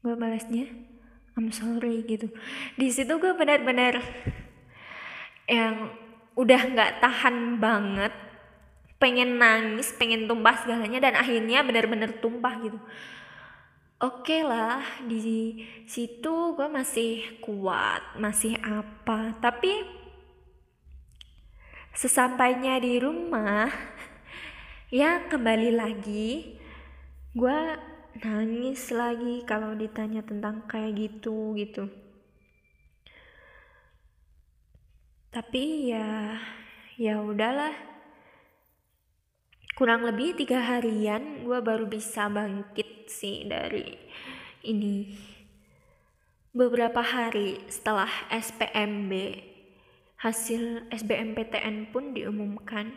Gue 0.06 0.14
balasnya 0.14 0.70
I'm 1.34 1.50
sorry 1.50 2.06
gitu. 2.06 2.30
Di 2.78 2.94
situ 2.94 3.10
gue 3.18 3.32
benar-benar 3.34 3.98
yang 5.52 5.92
udah 6.32 6.60
nggak 6.72 7.04
tahan 7.04 7.60
banget 7.60 8.12
pengen 8.96 9.36
nangis 9.36 9.92
pengen 10.00 10.24
tumpah 10.24 10.56
segalanya 10.64 11.02
dan 11.02 11.18
akhirnya 11.18 11.60
benar-benar 11.60 12.16
tumpah 12.24 12.54
gitu. 12.64 12.78
Oke 14.02 14.40
okay 14.40 14.42
lah 14.42 14.82
di 15.04 15.62
situ 15.84 16.56
gue 16.56 16.68
masih 16.72 17.42
kuat 17.44 18.00
masih 18.16 18.56
apa. 18.64 19.36
Tapi 19.42 19.84
sesampainya 21.92 22.80
di 22.80 22.96
rumah 22.96 23.68
ya 24.88 25.28
kembali 25.28 25.76
lagi 25.76 26.56
gue 27.36 27.60
nangis 28.24 28.92
lagi 28.92 29.44
kalau 29.44 29.76
ditanya 29.76 30.24
tentang 30.24 30.64
kayak 30.68 30.96
gitu 30.96 31.52
gitu 31.56 32.01
tapi 35.32 35.88
ya 35.88 36.36
ya 37.00 37.24
udahlah. 37.24 37.72
Kurang 39.72 40.04
lebih 40.04 40.36
tiga 40.36 40.60
harian 40.60 41.48
gue 41.48 41.58
baru 41.64 41.88
bisa 41.88 42.28
bangkit 42.28 43.08
sih 43.08 43.48
dari 43.48 43.96
ini. 44.68 45.08
Beberapa 46.52 47.00
hari 47.00 47.64
setelah 47.72 48.12
SPMB 48.28 49.12
hasil 50.20 50.92
SBMPTN 50.92 51.88
pun 51.88 52.12
diumumkan. 52.12 52.92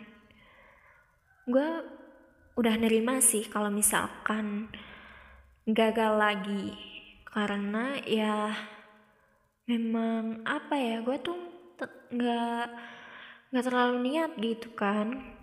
Gue 1.48 1.88
udah 2.60 2.76
nerima 2.76 3.24
sih 3.24 3.48
kalau 3.48 3.71
misalkan 3.71 4.67
gagal 5.63 6.19
lagi. 6.19 6.76
Karena 7.24 7.95
ya 8.04 8.52
memang 9.71 10.43
apa 10.43 10.76
ya 10.76 11.00
gue 11.00 11.17
tuh 11.24 11.55
nggak 12.11 12.67
nggak 13.51 13.65
terlalu 13.65 13.95
niat 14.11 14.31
gitu 14.39 14.71
kan. 14.75 15.35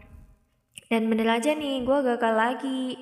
Dan 0.92 1.08
bener 1.08 1.28
aja 1.40 1.56
nih 1.56 1.84
gue 1.84 1.98
gagal 2.04 2.34
lagi. 2.36 3.00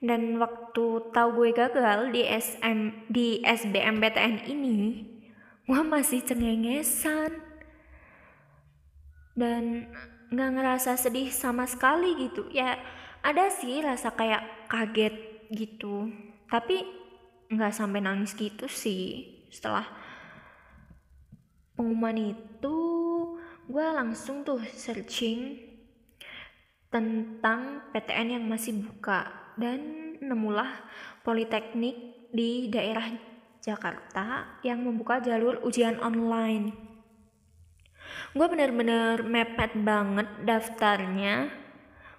Dan 0.00 0.40
waktu 0.40 1.12
tahu 1.12 1.28
gue 1.44 1.50
gagal 1.52 2.14
di 2.14 2.22
SM 2.24 3.10
di 3.10 3.42
SBMPTN 3.44 4.48
ini 4.48 5.06
gue 5.66 5.82
masih 5.82 6.22
cengengesan. 6.22 7.34
Dan 9.34 9.90
nggak 10.30 10.50
ngerasa 10.54 10.94
sedih 10.94 11.30
sama 11.34 11.66
sekali 11.66 12.14
gitu. 12.30 12.46
Ya 12.54 12.78
ada 13.20 13.50
sih 13.50 13.82
rasa 13.82 14.14
kayak 14.14 14.70
kaget 14.70 15.14
gitu. 15.50 16.06
Tapi 16.46 16.86
nggak 17.50 17.74
sampai 17.74 17.98
nangis 17.98 18.38
gitu 18.38 18.70
sih 18.70 19.26
setelah 19.50 19.82
pengumuman 21.80 22.36
itu 22.36 22.76
gue 23.64 23.86
langsung 23.96 24.44
tuh 24.44 24.60
searching 24.76 25.56
tentang 26.92 27.88
PTN 27.96 28.36
yang 28.36 28.44
masih 28.44 28.84
buka 28.84 29.32
dan 29.56 30.12
nemulah 30.20 30.68
politeknik 31.24 32.28
di 32.36 32.68
daerah 32.68 33.08
Jakarta 33.64 34.60
yang 34.60 34.84
membuka 34.84 35.24
jalur 35.24 35.56
ujian 35.64 35.96
online. 36.04 36.76
Gue 38.36 38.44
bener-bener 38.44 39.24
mepet 39.24 39.72
banget 39.80 40.28
daftarnya. 40.44 41.48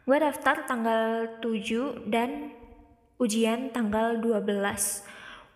Gue 0.09 0.17
daftar 0.17 0.65
tanggal 0.65 1.37
7 1.37 2.09
dan 2.09 2.49
ujian 3.21 3.69
tanggal 3.69 4.17
12 4.17 4.41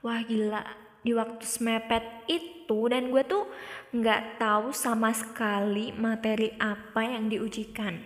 wah 0.06 0.22
gila 0.22 0.85
di 1.06 1.14
waktu 1.14 1.46
semepet 1.46 2.26
itu 2.26 2.90
dan 2.90 3.14
gue 3.14 3.22
tuh 3.30 3.46
nggak 3.94 4.42
tahu 4.42 4.74
sama 4.74 5.14
sekali 5.14 5.94
materi 5.94 6.50
apa 6.58 7.06
yang 7.06 7.30
diujikan. 7.30 8.02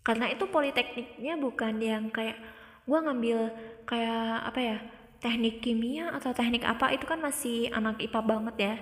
Karena 0.00 0.32
itu 0.32 0.48
politekniknya 0.48 1.36
bukan 1.36 1.76
yang 1.76 2.08
kayak 2.08 2.40
gue 2.88 2.98
ngambil 2.98 3.52
kayak 3.84 4.48
apa 4.48 4.60
ya 4.64 4.76
teknik 5.20 5.60
kimia 5.60 6.08
atau 6.16 6.32
teknik 6.32 6.64
apa 6.64 6.96
itu 6.96 7.04
kan 7.04 7.20
masih 7.20 7.68
anak 7.76 8.00
IPA 8.00 8.20
banget 8.24 8.56
ya. 8.56 8.74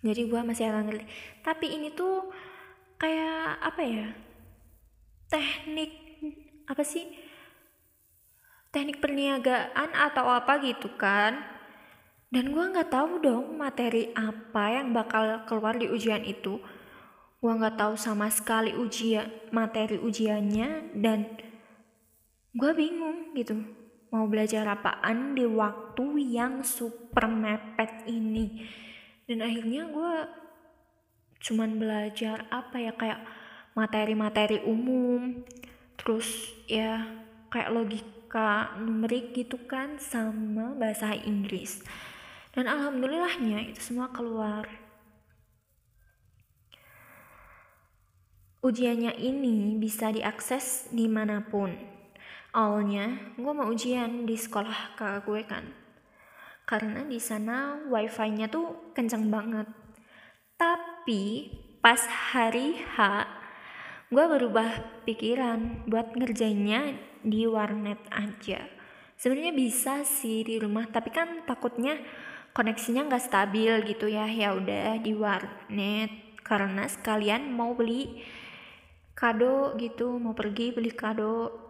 Jadi 0.00 0.20
gue 0.24 0.40
masih 0.40 0.64
agak 0.72 0.82
ngerti. 0.88 1.04
Tapi 1.44 1.66
ini 1.76 1.92
tuh 1.92 2.32
kayak 2.96 3.60
apa 3.60 3.82
ya 3.84 4.06
teknik 5.28 5.92
apa 6.64 6.80
sih 6.80 7.04
teknik 8.74 8.98
perniagaan 8.98 9.94
atau 9.94 10.26
apa 10.26 10.58
gitu 10.58 10.90
kan. 10.98 11.38
Dan 12.34 12.50
gue 12.50 12.64
nggak 12.74 12.90
tahu 12.90 13.22
dong 13.22 13.54
materi 13.54 14.10
apa 14.18 14.74
yang 14.74 14.90
bakal 14.90 15.46
keluar 15.46 15.78
di 15.78 15.86
ujian 15.86 16.26
itu. 16.26 16.58
Gue 17.38 17.52
nggak 17.54 17.78
tahu 17.78 17.94
sama 17.94 18.26
sekali 18.34 18.74
ujian 18.74 19.30
materi 19.54 20.02
ujiannya 20.02 20.98
dan 20.98 21.38
gue 22.50 22.70
bingung 22.74 23.30
gitu 23.38 23.54
mau 24.10 24.26
belajar 24.26 24.66
apaan 24.66 25.38
di 25.38 25.46
waktu 25.46 26.04
yang 26.26 26.66
super 26.66 27.30
mepet 27.30 28.10
ini. 28.10 28.66
Dan 29.30 29.46
akhirnya 29.46 29.86
gue 29.86 30.14
cuman 31.44 31.78
belajar 31.78 32.50
apa 32.50 32.76
ya 32.82 32.92
kayak 32.98 33.20
materi-materi 33.76 34.64
umum 34.64 35.44
terus 35.98 36.50
ya 36.70 37.04
kayak 37.52 37.70
logika 37.74 38.13
numerik 38.82 39.30
gitu 39.30 39.62
kan 39.70 40.02
sama 40.02 40.74
bahasa 40.74 41.14
Inggris. 41.14 41.86
Dan 42.50 42.66
alhamdulillahnya 42.66 43.70
itu 43.70 43.78
semua 43.78 44.10
keluar. 44.10 44.66
Ujiannya 48.64 49.14
ini 49.20 49.76
bisa 49.76 50.08
diakses 50.08 50.88
di 50.88 51.04
mana 51.04 51.44
pun. 51.44 51.74
Awalnya 52.54 53.36
gue 53.36 53.52
mau 53.52 53.68
ujian 53.68 54.24
di 54.24 54.38
sekolah 54.38 54.96
kakak 54.98 55.26
gue 55.26 55.42
kan. 55.44 55.64
Karena 56.64 57.04
di 57.04 57.20
sana 57.20 57.76
wifi-nya 57.90 58.48
tuh 58.48 58.94
kenceng 58.96 59.28
banget. 59.28 59.68
Tapi 60.56 61.52
pas 61.84 62.00
hari 62.32 62.80
H, 62.96 62.98
gue 64.14 64.26
berubah 64.30 65.02
pikiran 65.02 65.90
buat 65.90 66.14
ngerjainnya 66.14 66.94
di 67.26 67.50
warnet 67.50 67.98
aja. 68.14 68.62
Sebenarnya 69.18 69.50
bisa 69.50 70.06
sih 70.06 70.46
di 70.46 70.62
rumah, 70.62 70.86
tapi 70.86 71.10
kan 71.10 71.42
takutnya 71.42 71.98
koneksinya 72.54 73.10
nggak 73.10 73.24
stabil 73.26 73.74
gitu 73.90 74.06
ya. 74.06 74.30
Ya 74.30 74.54
udah 74.54 75.02
di 75.02 75.12
warnet 75.18 76.38
karena 76.46 76.86
sekalian 76.86 77.50
mau 77.50 77.74
beli 77.74 78.22
kado 79.18 79.74
gitu, 79.82 80.22
mau 80.22 80.38
pergi 80.38 80.70
beli 80.70 80.94
kado 80.94 81.64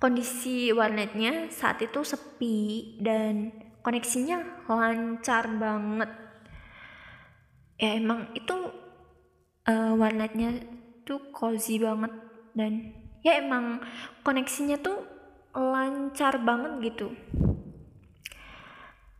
kondisi 0.00 0.68
warnetnya 0.72 1.48
saat 1.48 1.80
itu 1.80 2.04
sepi 2.04 2.98
dan 3.00 3.52
koneksinya 3.80 4.68
lancar 4.68 5.48
banget 5.56 6.10
ya 7.80 7.96
emang 7.96 8.28
itu 8.36 8.83
uh, 9.68 9.92
warnetnya 9.96 10.60
tuh 11.04 11.32
cozy 11.32 11.80
banget 11.80 12.12
dan 12.56 12.94
ya 13.20 13.40
emang 13.40 13.80
koneksinya 14.24 14.80
tuh 14.80 15.00
lancar 15.54 16.40
banget 16.42 16.94
gitu 16.94 17.08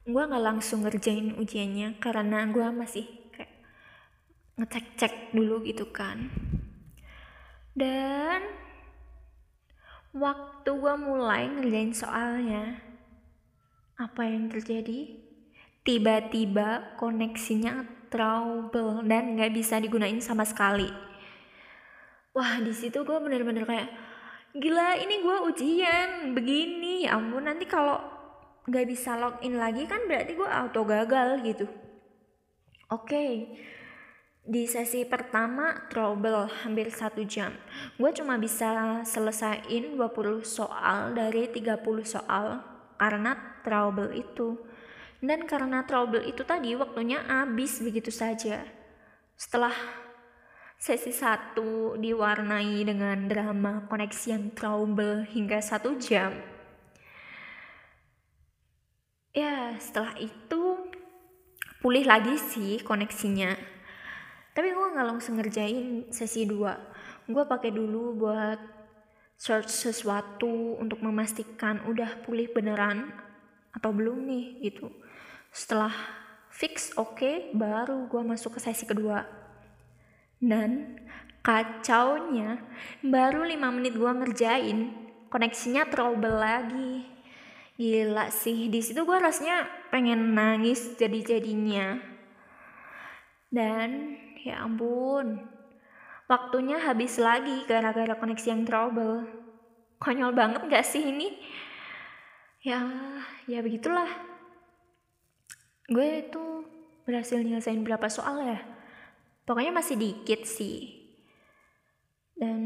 gue 0.04 0.22
nggak 0.28 0.44
langsung 0.44 0.84
ngerjain 0.84 1.36
ujiannya 1.40 1.96
karena 1.96 2.44
gue 2.52 2.66
masih 2.72 3.08
kayak 3.32 3.52
ngecek-cek 4.60 5.32
dulu 5.32 5.64
gitu 5.64 5.88
kan 5.88 6.28
dan 7.72 8.64
Waktu 10.14 10.70
gue 10.78 10.94
mulai 10.94 11.50
ngerjain 11.50 11.90
soalnya, 11.90 12.78
apa 13.98 14.22
yang 14.22 14.46
terjadi? 14.46 15.10
Tiba-tiba 15.82 16.94
koneksinya 17.02 18.03
trouble 18.14 19.02
dan 19.10 19.34
nggak 19.34 19.50
bisa 19.50 19.82
digunain 19.82 20.22
sama 20.22 20.46
sekali. 20.46 20.86
Wah 22.30 22.62
di 22.62 22.70
situ 22.70 23.02
gue 23.02 23.18
bener-bener 23.18 23.66
kayak 23.66 23.90
gila 24.54 24.94
ini 25.02 25.18
gue 25.18 25.36
ujian 25.50 26.30
begini 26.30 27.10
ya 27.10 27.18
ampun 27.18 27.50
nanti 27.50 27.66
kalau 27.66 27.98
nggak 28.70 28.86
bisa 28.86 29.18
login 29.18 29.58
lagi 29.58 29.90
kan 29.90 30.06
berarti 30.06 30.38
gue 30.38 30.46
auto 30.46 30.86
gagal 30.86 31.42
gitu. 31.42 31.66
Oke, 32.94 33.10
okay 33.10 33.32
di 34.44 34.68
sesi 34.68 35.08
pertama 35.08 35.88
trouble 35.88 36.44
hampir 36.60 36.92
satu 36.92 37.24
jam 37.24 37.56
gue 37.96 38.10
cuma 38.12 38.36
bisa 38.36 39.00
selesaiin 39.00 39.96
20 39.96 40.44
soal 40.44 41.16
dari 41.16 41.48
30 41.48 41.80
soal 42.04 42.60
karena 43.00 43.32
trouble 43.64 44.12
itu 44.12 44.60
dan 45.24 45.48
karena 45.48 45.88
trouble 45.88 46.20
itu 46.20 46.44
tadi 46.44 46.76
waktunya 46.76 47.24
habis 47.24 47.80
begitu 47.80 48.12
saja. 48.12 48.60
Setelah 49.34 49.72
sesi 50.76 51.16
satu 51.16 51.96
diwarnai 51.96 52.84
dengan 52.84 53.24
drama 53.24 53.88
koneksi 53.88 54.26
yang 54.28 54.44
trouble 54.52 55.24
hingga 55.24 55.64
satu 55.64 55.96
jam. 55.96 56.36
Ya 59.32 59.74
setelah 59.80 60.14
itu 60.20 60.92
pulih 61.80 62.04
lagi 62.04 62.36
sih 62.36 62.84
koneksinya. 62.84 63.56
Tapi 64.54 64.70
gue 64.70 64.92
nggak 64.94 65.08
langsung 65.08 65.40
ngerjain 65.40 66.12
sesi 66.14 66.46
2 66.46 66.94
gue 67.24 67.44
pakai 67.48 67.72
dulu 67.72 68.20
buat 68.20 68.60
search 69.40 69.72
sesuatu 69.72 70.76
untuk 70.76 71.00
memastikan 71.00 71.80
udah 71.88 72.20
pulih 72.20 72.52
beneran 72.52 73.16
atau 73.72 73.90
belum 73.96 74.28
nih 74.28 74.60
gitu 74.68 74.92
setelah 75.54 75.94
fix 76.50 76.90
oke 76.98 77.14
okay, 77.14 77.34
baru 77.54 78.10
gue 78.10 78.22
masuk 78.26 78.58
ke 78.58 78.60
sesi 78.66 78.82
kedua 78.82 79.22
dan 80.42 80.98
kacaunya 81.46 82.58
baru 83.06 83.46
5 83.46 83.76
menit 83.78 83.94
gue 83.94 84.10
ngerjain 84.10 84.78
koneksinya 85.30 85.86
trouble 85.86 86.34
lagi 86.34 87.06
gila 87.78 88.34
sih 88.34 88.66
di 88.66 88.82
situ 88.82 89.06
gue 89.06 89.18
rasanya 89.22 89.70
pengen 89.94 90.34
nangis 90.34 90.98
jadi 90.98 91.38
jadinya 91.38 92.14
dan 93.54 94.18
ya 94.42 94.66
ampun. 94.66 95.38
Waktunya 96.26 96.82
habis 96.82 97.16
lagi 97.22 97.62
gara-gara 97.70 98.18
koneksi 98.18 98.46
yang 98.50 98.62
trouble. 98.66 99.22
Konyol 100.02 100.34
banget 100.34 100.66
gak 100.66 100.84
sih 100.84 101.00
ini? 101.00 101.38
Ya, 102.66 102.82
ya 103.46 103.62
begitulah. 103.62 104.10
Gue 105.84 106.24
itu 106.24 106.64
berhasil 107.04 107.36
nyelesain 107.36 107.84
berapa 107.84 108.08
soal 108.08 108.40
ya? 108.40 108.60
Pokoknya 109.44 109.72
masih 109.76 110.00
dikit 110.00 110.48
sih. 110.48 111.04
Dan 112.32 112.60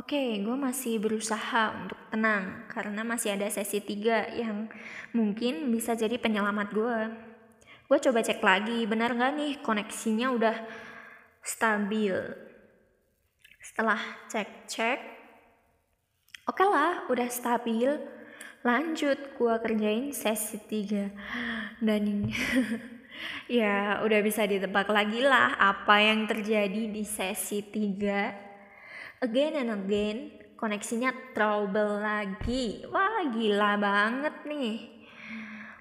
oke, 0.00 0.08
okay, 0.08 0.40
gue 0.40 0.56
masih 0.56 0.96
berusaha 0.96 1.76
untuk 1.84 2.00
tenang 2.08 2.64
karena 2.72 3.04
masih 3.04 3.36
ada 3.36 3.52
sesi 3.52 3.84
3 3.84 4.40
yang 4.40 4.72
mungkin 5.12 5.68
bisa 5.68 5.92
jadi 5.92 6.16
penyelamat 6.16 6.68
gue. 6.72 6.98
Gue 7.88 7.98
coba 8.00 8.24
cek 8.24 8.40
lagi, 8.40 8.88
benar 8.88 9.12
gak 9.12 9.32
nih 9.36 9.52
koneksinya 9.60 10.32
udah 10.32 10.56
stabil. 11.44 12.16
Setelah 13.60 14.00
cek-cek, 14.32 15.00
oke 16.48 16.56
okay 16.56 16.68
lah 16.68 17.04
udah 17.12 17.28
stabil. 17.28 18.17
Lanjut 18.68 19.32
gua 19.40 19.56
kerjain 19.64 20.12
sesi 20.12 20.60
3. 20.60 21.80
Dan 21.80 22.28
ya 23.60 24.04
udah 24.04 24.20
bisa 24.20 24.44
ditebak 24.44 24.92
lagi 24.92 25.24
lah 25.24 25.56
apa 25.56 26.04
yang 26.04 26.28
terjadi 26.28 26.92
di 26.92 27.00
sesi 27.00 27.64
3. 27.64 29.24
Again 29.24 29.64
and 29.64 29.72
again, 29.72 30.18
koneksinya 30.60 31.32
trouble 31.32 32.04
lagi. 32.04 32.84
Wah 32.92 33.24
gila 33.32 33.80
banget 33.80 34.44
nih. 34.44 35.00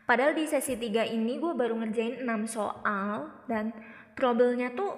Padahal 0.07 0.31
di 0.31 0.47
sesi 0.47 0.79
3 0.79 1.11
ini 1.11 1.43
gue 1.43 1.51
baru 1.51 1.75
ngerjain 1.83 2.23
6 2.23 2.55
soal 2.55 3.27
dan 3.51 3.75
trouble-nya 4.15 4.71
tuh 4.71 4.95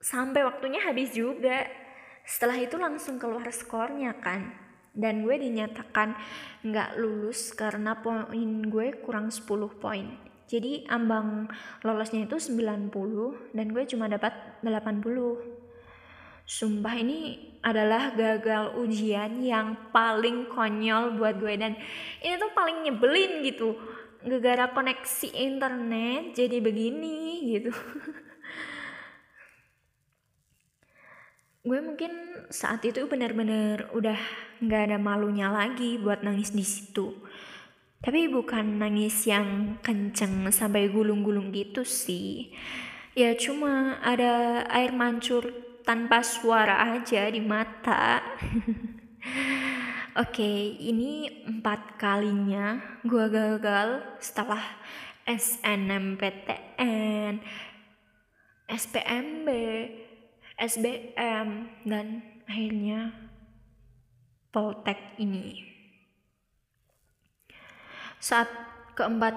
sampai 0.00 0.40
waktunya 0.48 0.80
habis 0.80 1.12
juga 1.12 1.68
setelah 2.24 2.56
itu 2.56 2.80
langsung 2.80 3.20
keluar 3.20 3.44
skornya 3.52 4.16
kan 4.16 4.59
dan 4.94 5.22
gue 5.22 5.36
dinyatakan 5.38 6.18
nggak 6.66 6.98
lulus 6.98 7.54
karena 7.54 7.98
poin 7.98 8.66
gue 8.66 8.86
kurang 9.02 9.30
10 9.30 9.46
poin. 9.78 10.06
Jadi 10.50 10.82
ambang 10.90 11.46
lolosnya 11.86 12.26
itu 12.26 12.36
90 12.42 12.90
dan 13.54 13.66
gue 13.70 13.84
cuma 13.86 14.10
dapat 14.10 14.34
80 14.66 15.60
Sumpah 16.50 16.98
ini 16.98 17.38
adalah 17.62 18.10
gagal 18.10 18.74
ujian 18.82 19.38
yang 19.38 19.94
paling 19.94 20.50
konyol 20.50 21.14
buat 21.14 21.38
gue 21.38 21.54
dan 21.54 21.78
ini 22.18 22.34
tuh 22.34 22.50
paling 22.50 22.82
nyebelin 22.82 23.46
gitu. 23.46 23.78
Gara-gara 24.26 24.74
koneksi 24.74 25.30
internet 25.32 26.34
jadi 26.34 26.58
begini 26.58 27.56
gitu 27.56 27.72
gue 31.70 31.78
mungkin 31.78 32.10
saat 32.50 32.82
itu 32.82 33.06
benar-benar 33.06 33.94
udah 33.94 34.18
nggak 34.58 34.90
ada 34.90 34.98
malunya 34.98 35.54
lagi 35.54 36.02
buat 36.02 36.26
nangis 36.26 36.50
di 36.50 36.66
situ. 36.66 37.14
Tapi 38.02 38.26
bukan 38.26 38.82
nangis 38.82 39.22
yang 39.30 39.78
kenceng 39.78 40.50
sampai 40.50 40.90
gulung-gulung 40.90 41.54
gitu 41.54 41.86
sih. 41.86 42.50
Ya 43.14 43.38
cuma 43.38 44.02
ada 44.02 44.66
air 44.66 44.90
mancur 44.90 45.46
tanpa 45.86 46.26
suara 46.26 46.98
aja 46.98 47.30
di 47.30 47.38
mata. 47.38 48.18
Oke, 50.18 50.42
okay, 50.42 50.74
ini 50.74 51.46
empat 51.46 52.02
kalinya 52.02 52.82
gue 53.06 53.30
gagal 53.30 54.18
setelah 54.18 54.58
SNMPTN, 55.22 56.18
SPMB, 58.66 59.48
SBM 60.60 61.72
dan 61.88 62.20
akhirnya 62.44 63.16
Poltek 64.52 65.16
ini. 65.16 65.64
Saat 68.20 68.52
keempat 68.92 69.32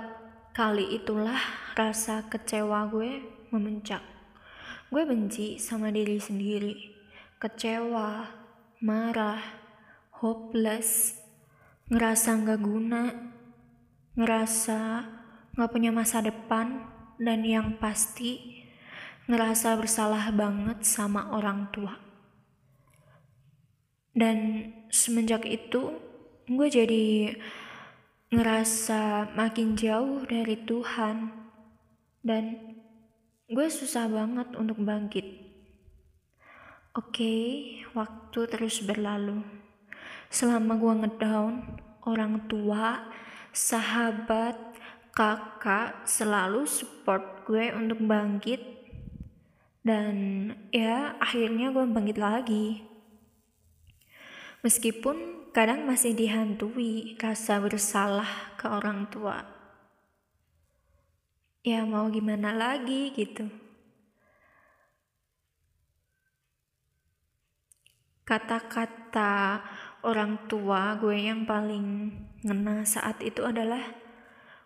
kali 0.51 0.99
itulah 0.99 1.39
rasa 1.79 2.27
kecewa 2.27 2.91
gue 2.91 3.23
memuncak. 3.55 4.03
Gue 4.91 5.07
benci 5.07 5.55
sama 5.63 5.95
diri 5.95 6.19
sendiri, 6.19 6.75
kecewa, 7.39 8.27
marah, 8.83 9.39
hopeless, 10.19 11.15
ngerasa 11.87 12.35
nggak 12.43 12.59
guna, 12.59 13.03
ngerasa 14.19 14.79
nggak 15.55 15.71
punya 15.71 15.95
masa 15.95 16.19
depan, 16.19 16.83
dan 17.15 17.47
yang 17.47 17.79
pasti 17.79 18.62
ngerasa 19.23 19.79
bersalah 19.79 20.27
banget 20.35 20.83
sama 20.83 21.31
orang 21.31 21.71
tua. 21.71 21.95
Dan 24.13 24.69
semenjak 24.91 25.47
itu 25.47 25.95
gue 26.45 26.67
jadi 26.67 27.33
ngerasa 28.29 29.31
makin 29.33 29.79
jauh 29.79 30.27
dari 30.27 30.59
Tuhan 30.67 31.31
dan 32.19 32.75
gue 33.47 33.67
susah 33.71 34.11
banget 34.11 34.53
untuk 34.59 34.77
bangkit. 34.83 35.25
Oke, 36.93 37.33
waktu 37.97 38.39
terus 38.51 38.85
berlalu. 38.85 39.41
Selama 40.29 40.77
gue 40.77 40.93
ngedown, 40.93 41.53
orang 42.05 42.45
tua, 42.45 43.01
sahabat, 43.49 44.57
kakak 45.13 46.05
selalu 46.05 46.69
support 46.69 47.45
gue 47.49 47.73
untuk 47.73 47.97
bangkit 48.01 48.82
dan 49.83 50.15
ya 50.71 51.19
akhirnya 51.19 51.75
gue 51.75 51.83
bangkit 51.83 52.17
lagi. 52.17 52.87
Meskipun 54.63 55.51
kadang 55.51 55.83
masih 55.83 56.15
dihantui 56.15 57.19
rasa 57.19 57.59
bersalah 57.59 58.55
ke 58.55 58.63
orang 58.71 59.11
tua. 59.11 59.43
Ya 61.67 61.83
mau 61.83 62.07
gimana 62.07 62.55
lagi 62.55 63.11
gitu. 63.11 63.47
Kata-kata 68.23 69.59
orang 70.07 70.47
tua 70.47 70.95
gue 70.95 71.27
yang 71.27 71.43
paling 71.43 72.07
ngena 72.39 72.87
saat 72.87 73.19
itu 73.19 73.43
adalah 73.43 74.02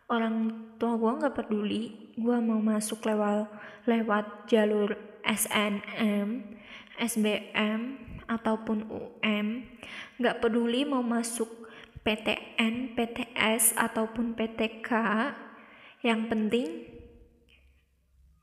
orang 0.07 0.67
tua 0.79 0.95
gue 0.95 1.11
nggak 1.19 1.35
peduli. 1.35 1.83
Gue 2.17 2.37
mau 2.41 2.59
masuk 2.59 3.05
lewat 3.05 3.51
lewat 3.85 4.49
jalur 4.49 4.97
SNM, 5.23 6.57
SBM 6.97 7.79
ataupun 8.27 8.87
UM 8.91 9.63
nggak 10.19 10.39
peduli 10.43 10.83
mau 10.83 11.05
masuk 11.05 11.69
PTN, 12.03 12.95
PTS 12.95 13.75
ataupun 13.75 14.35
PTK 14.35 14.89
yang 16.03 16.31
penting 16.31 16.87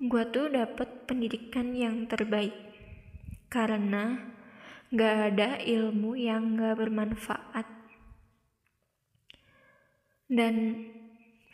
gue 0.04 0.24
tuh 0.28 0.52
dapet 0.52 1.08
pendidikan 1.08 1.72
yang 1.72 2.04
terbaik. 2.04 2.52
Karena 3.48 4.34
gak 4.92 5.16
ada 5.32 5.62
ilmu 5.62 6.18
yang 6.18 6.58
gak 6.58 6.76
bermanfaat. 6.76 7.66
Dan 10.28 10.84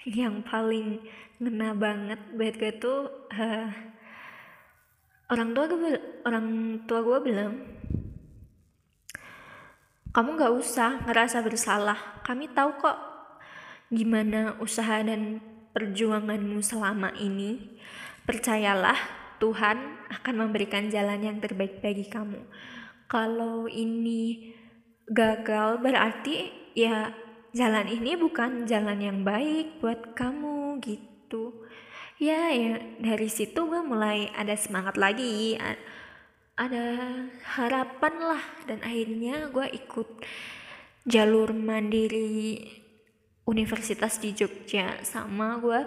yang 0.08 0.40
paling 0.44 1.02
ngena 1.40 1.76
banget 1.76 2.20
buat 2.36 2.54
gue 2.56 2.72
tuh 2.80 3.00
uh, 3.32 3.68
orang 5.32 5.50
tua 5.52 5.64
gue 5.68 5.92
orang 6.24 6.46
tua 6.84 7.00
gue 7.04 7.18
bilang 7.24 7.52
kamu 10.10 10.28
gak 10.36 10.54
usah 10.56 10.90
ngerasa 11.06 11.38
bersalah 11.44 11.98
kami 12.26 12.50
tahu 12.50 12.76
kok 12.80 12.98
gimana 13.90 14.54
usaha 14.62 15.02
dan 15.02 15.42
perjuanganmu 15.74 16.58
selama 16.62 17.14
ini, 17.18 17.78
percayalah 18.26 18.96
Tuhan 19.38 20.06
akan 20.10 20.34
memberikan 20.46 20.90
jalan 20.90 21.22
yang 21.22 21.38
terbaik 21.38 21.82
bagi 21.82 22.06
kamu. 22.06 22.42
Kalau 23.10 23.66
ini 23.66 24.54
gagal 25.10 25.82
berarti 25.82 26.50
ya 26.78 27.10
jalan 27.56 27.86
ini 27.90 28.14
bukan 28.14 28.66
jalan 28.66 28.98
yang 29.00 29.18
baik 29.22 29.78
buat 29.82 30.14
kamu 30.14 30.80
gitu. 30.84 31.66
Ya 32.20 32.52
ya 32.52 32.78
dari 33.00 33.32
situ 33.32 33.64
gue 33.64 33.80
mulai 33.80 34.28
ada 34.36 34.52
semangat 34.52 35.00
lagi, 35.00 35.56
ada 36.60 36.84
harapan 37.56 38.14
lah 38.20 38.44
dan 38.68 38.84
akhirnya 38.84 39.48
gue 39.48 39.64
ikut 39.72 40.08
jalur 41.08 41.56
mandiri 41.56 42.60
universitas 43.48 44.20
di 44.20 44.36
Jogja 44.36 45.00
sama 45.00 45.56
gue 45.56 45.80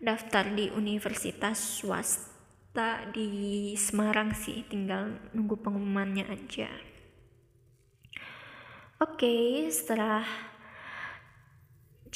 daftar 0.00 0.48
di 0.48 0.72
universitas 0.72 1.60
swasta 1.60 3.04
di 3.12 3.76
Semarang 3.76 4.32
sih 4.32 4.64
tinggal 4.64 5.20
nunggu 5.36 5.60
pengumumannya 5.60 6.24
aja 6.24 6.72
oke 9.04 9.20
okay, 9.20 9.68
setelah 9.68 10.24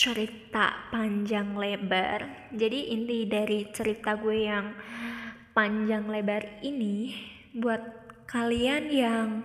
cerita 0.00 0.88
panjang 0.88 1.60
lebar 1.60 2.48
jadi 2.56 2.96
inti 2.96 3.28
dari 3.28 3.68
cerita 3.68 4.16
gue 4.16 4.48
yang 4.48 4.72
panjang 5.52 6.08
lebar 6.08 6.64
ini 6.64 7.12
buat 7.52 7.84
kalian 8.24 8.88
yang 8.88 9.44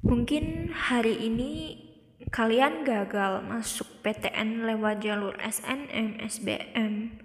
mungkin 0.00 0.72
hari 0.72 1.20
ini 1.20 1.76
kalian 2.30 2.86
gagal 2.86 3.42
masuk 3.44 3.90
PTN 4.06 4.62
lewat 4.62 5.02
jalur 5.02 5.34
SNM, 5.42 6.22
SBM. 6.22 7.18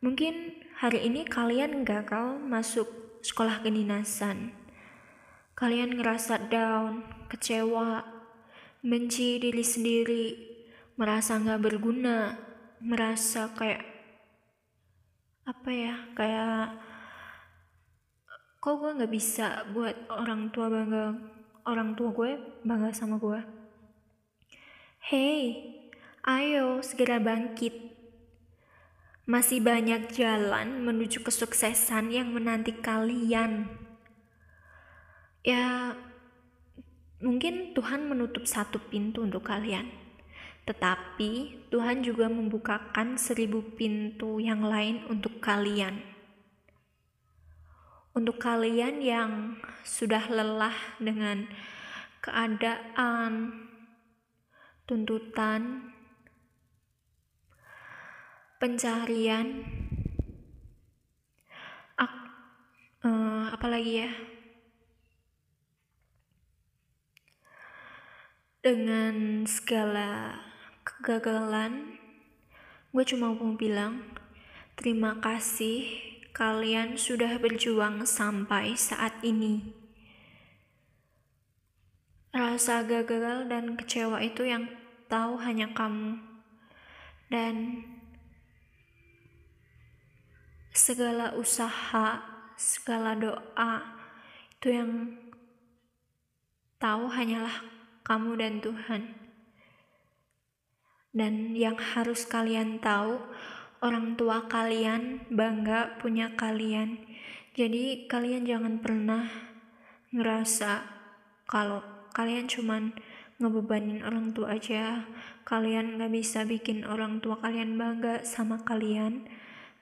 Mungkin 0.00 0.64
hari 0.80 1.04
ini 1.04 1.28
kalian 1.28 1.84
gagal 1.84 2.40
masuk 2.40 2.88
sekolah 3.20 3.60
kedinasan. 3.60 4.56
Kalian 5.52 6.00
ngerasa 6.00 6.48
down, 6.48 7.04
kecewa, 7.28 8.00
benci 8.80 9.42
diri 9.42 9.60
sendiri, 9.66 10.47
merasa 10.98 11.38
nggak 11.38 11.62
berguna, 11.62 12.34
merasa 12.82 13.54
kayak 13.54 13.86
apa 15.46 15.70
ya, 15.70 15.94
kayak 16.18 16.76
kok 18.58 18.74
gue 18.82 18.90
nggak 18.98 19.14
bisa 19.14 19.62
buat 19.70 19.94
orang 20.10 20.50
tua 20.50 20.66
bangga, 20.66 21.14
orang 21.70 21.94
tua 21.94 22.10
gue 22.10 22.30
bangga 22.66 22.90
sama 22.90 23.22
gue 23.22 23.58
Hei, 25.08 25.64
ayo 26.20 26.84
segera 26.84 27.16
bangkit. 27.16 27.72
Masih 29.24 29.64
banyak 29.64 30.12
jalan 30.12 30.84
menuju 30.84 31.24
kesuksesan 31.24 32.12
yang 32.12 32.28
menanti 32.36 32.76
kalian. 32.76 33.72
Ya, 35.40 35.96
mungkin 37.24 37.72
Tuhan 37.72 38.04
menutup 38.04 38.44
satu 38.44 38.76
pintu 38.92 39.24
untuk 39.24 39.48
kalian, 39.48 39.88
tetapi 40.68 41.64
Tuhan 41.72 42.04
juga 42.04 42.28
membukakan 42.28 43.16
seribu 43.16 43.64
pintu 43.72 44.36
yang 44.36 44.60
lain 44.60 45.00
untuk 45.08 45.40
kalian. 45.40 46.04
Untuk 48.12 48.36
kalian 48.36 49.00
yang 49.00 49.56
sudah 49.80 50.28
lelah 50.28 50.76
dengan 51.00 51.48
keadaan, 52.20 53.64
tuntutan, 54.84 55.88
pencarian, 58.60 59.64
ak, 61.96 62.12
uh, 63.08 63.56
apalagi 63.56 64.04
ya, 64.04 64.12
dengan 68.60 69.48
segala 69.48 70.47
kegagalan, 70.98 71.94
gue 72.90 73.04
cuma 73.06 73.30
mau 73.30 73.54
bilang 73.54 74.02
terima 74.74 75.14
kasih 75.22 75.86
kalian 76.34 76.98
sudah 76.98 77.38
berjuang 77.38 78.02
sampai 78.02 78.74
saat 78.74 79.14
ini. 79.22 79.74
Rasa 82.34 82.82
gagal 82.82 83.46
dan 83.50 83.78
kecewa 83.78 84.22
itu 84.22 84.46
yang 84.46 84.70
tahu 85.06 85.38
hanya 85.42 85.70
kamu. 85.74 86.18
Dan 87.30 87.82
segala 90.70 91.34
usaha, 91.34 92.22
segala 92.54 93.18
doa 93.18 93.82
itu 94.58 94.74
yang 94.74 94.90
tahu 96.78 97.10
hanyalah 97.10 97.62
kamu 98.06 98.30
dan 98.38 98.54
Tuhan. 98.62 99.27
Dan 101.18 101.58
yang 101.58 101.74
harus 101.74 102.22
kalian 102.30 102.78
tahu, 102.78 103.18
orang 103.82 104.14
tua 104.14 104.46
kalian 104.46 105.26
bangga 105.34 105.98
punya 105.98 106.38
kalian. 106.38 107.02
Jadi 107.58 108.06
kalian 108.06 108.46
jangan 108.46 108.78
pernah 108.78 109.26
ngerasa 110.14 110.86
kalau 111.50 111.82
kalian 112.14 112.48
cuman 112.48 112.94
ngebebanin 113.38 114.02
orang 114.02 114.34
tua 114.34 114.58
aja 114.58 115.06
kalian 115.46 116.00
gak 116.00 116.10
bisa 116.10 116.42
bikin 116.42 116.82
orang 116.82 117.22
tua 117.22 117.38
kalian 117.38 117.78
bangga 117.78 118.26
sama 118.26 118.66
kalian 118.66 119.30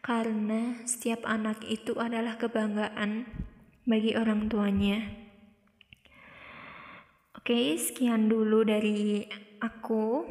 karena 0.05 0.83
setiap 0.85 1.25
anak 1.25 1.65
itu 1.65 1.97
adalah 1.97 2.37
kebanggaan 2.37 3.25
bagi 3.89 4.13
orang 4.13 4.53
tuanya 4.53 5.09
oke 7.39 7.81
sekian 7.81 8.29
dulu 8.29 8.61
dari 8.67 9.25
aku 9.65 10.29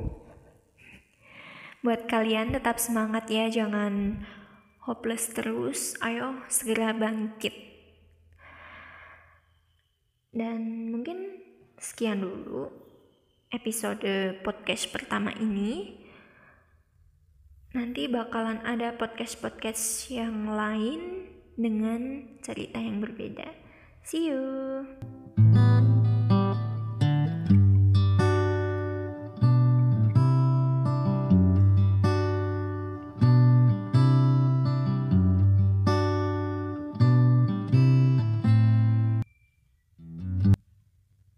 buat 1.86 2.10
kalian 2.10 2.58
tetap 2.58 2.82
semangat 2.82 3.30
ya 3.30 3.46
jangan 3.46 4.26
hopeless 4.90 5.30
terus 5.30 5.94
ayo 6.02 6.42
segera 6.50 6.98
bangkit 6.98 7.54
dan 10.34 10.90
mungkin 10.90 11.46
Sekian 11.76 12.24
dulu 12.24 12.72
episode 13.52 14.40
podcast 14.48 14.88
pertama 14.96 15.36
ini. 15.36 16.02
Nanti 17.76 18.08
bakalan 18.08 18.64
ada 18.64 18.96
podcast-podcast 18.96 20.08
yang 20.08 20.48
lain 20.56 21.28
dengan 21.60 22.32
cerita 22.40 22.80
yang 22.80 23.04
berbeda. 23.04 23.52
See 24.08 24.32
you. 24.32 24.44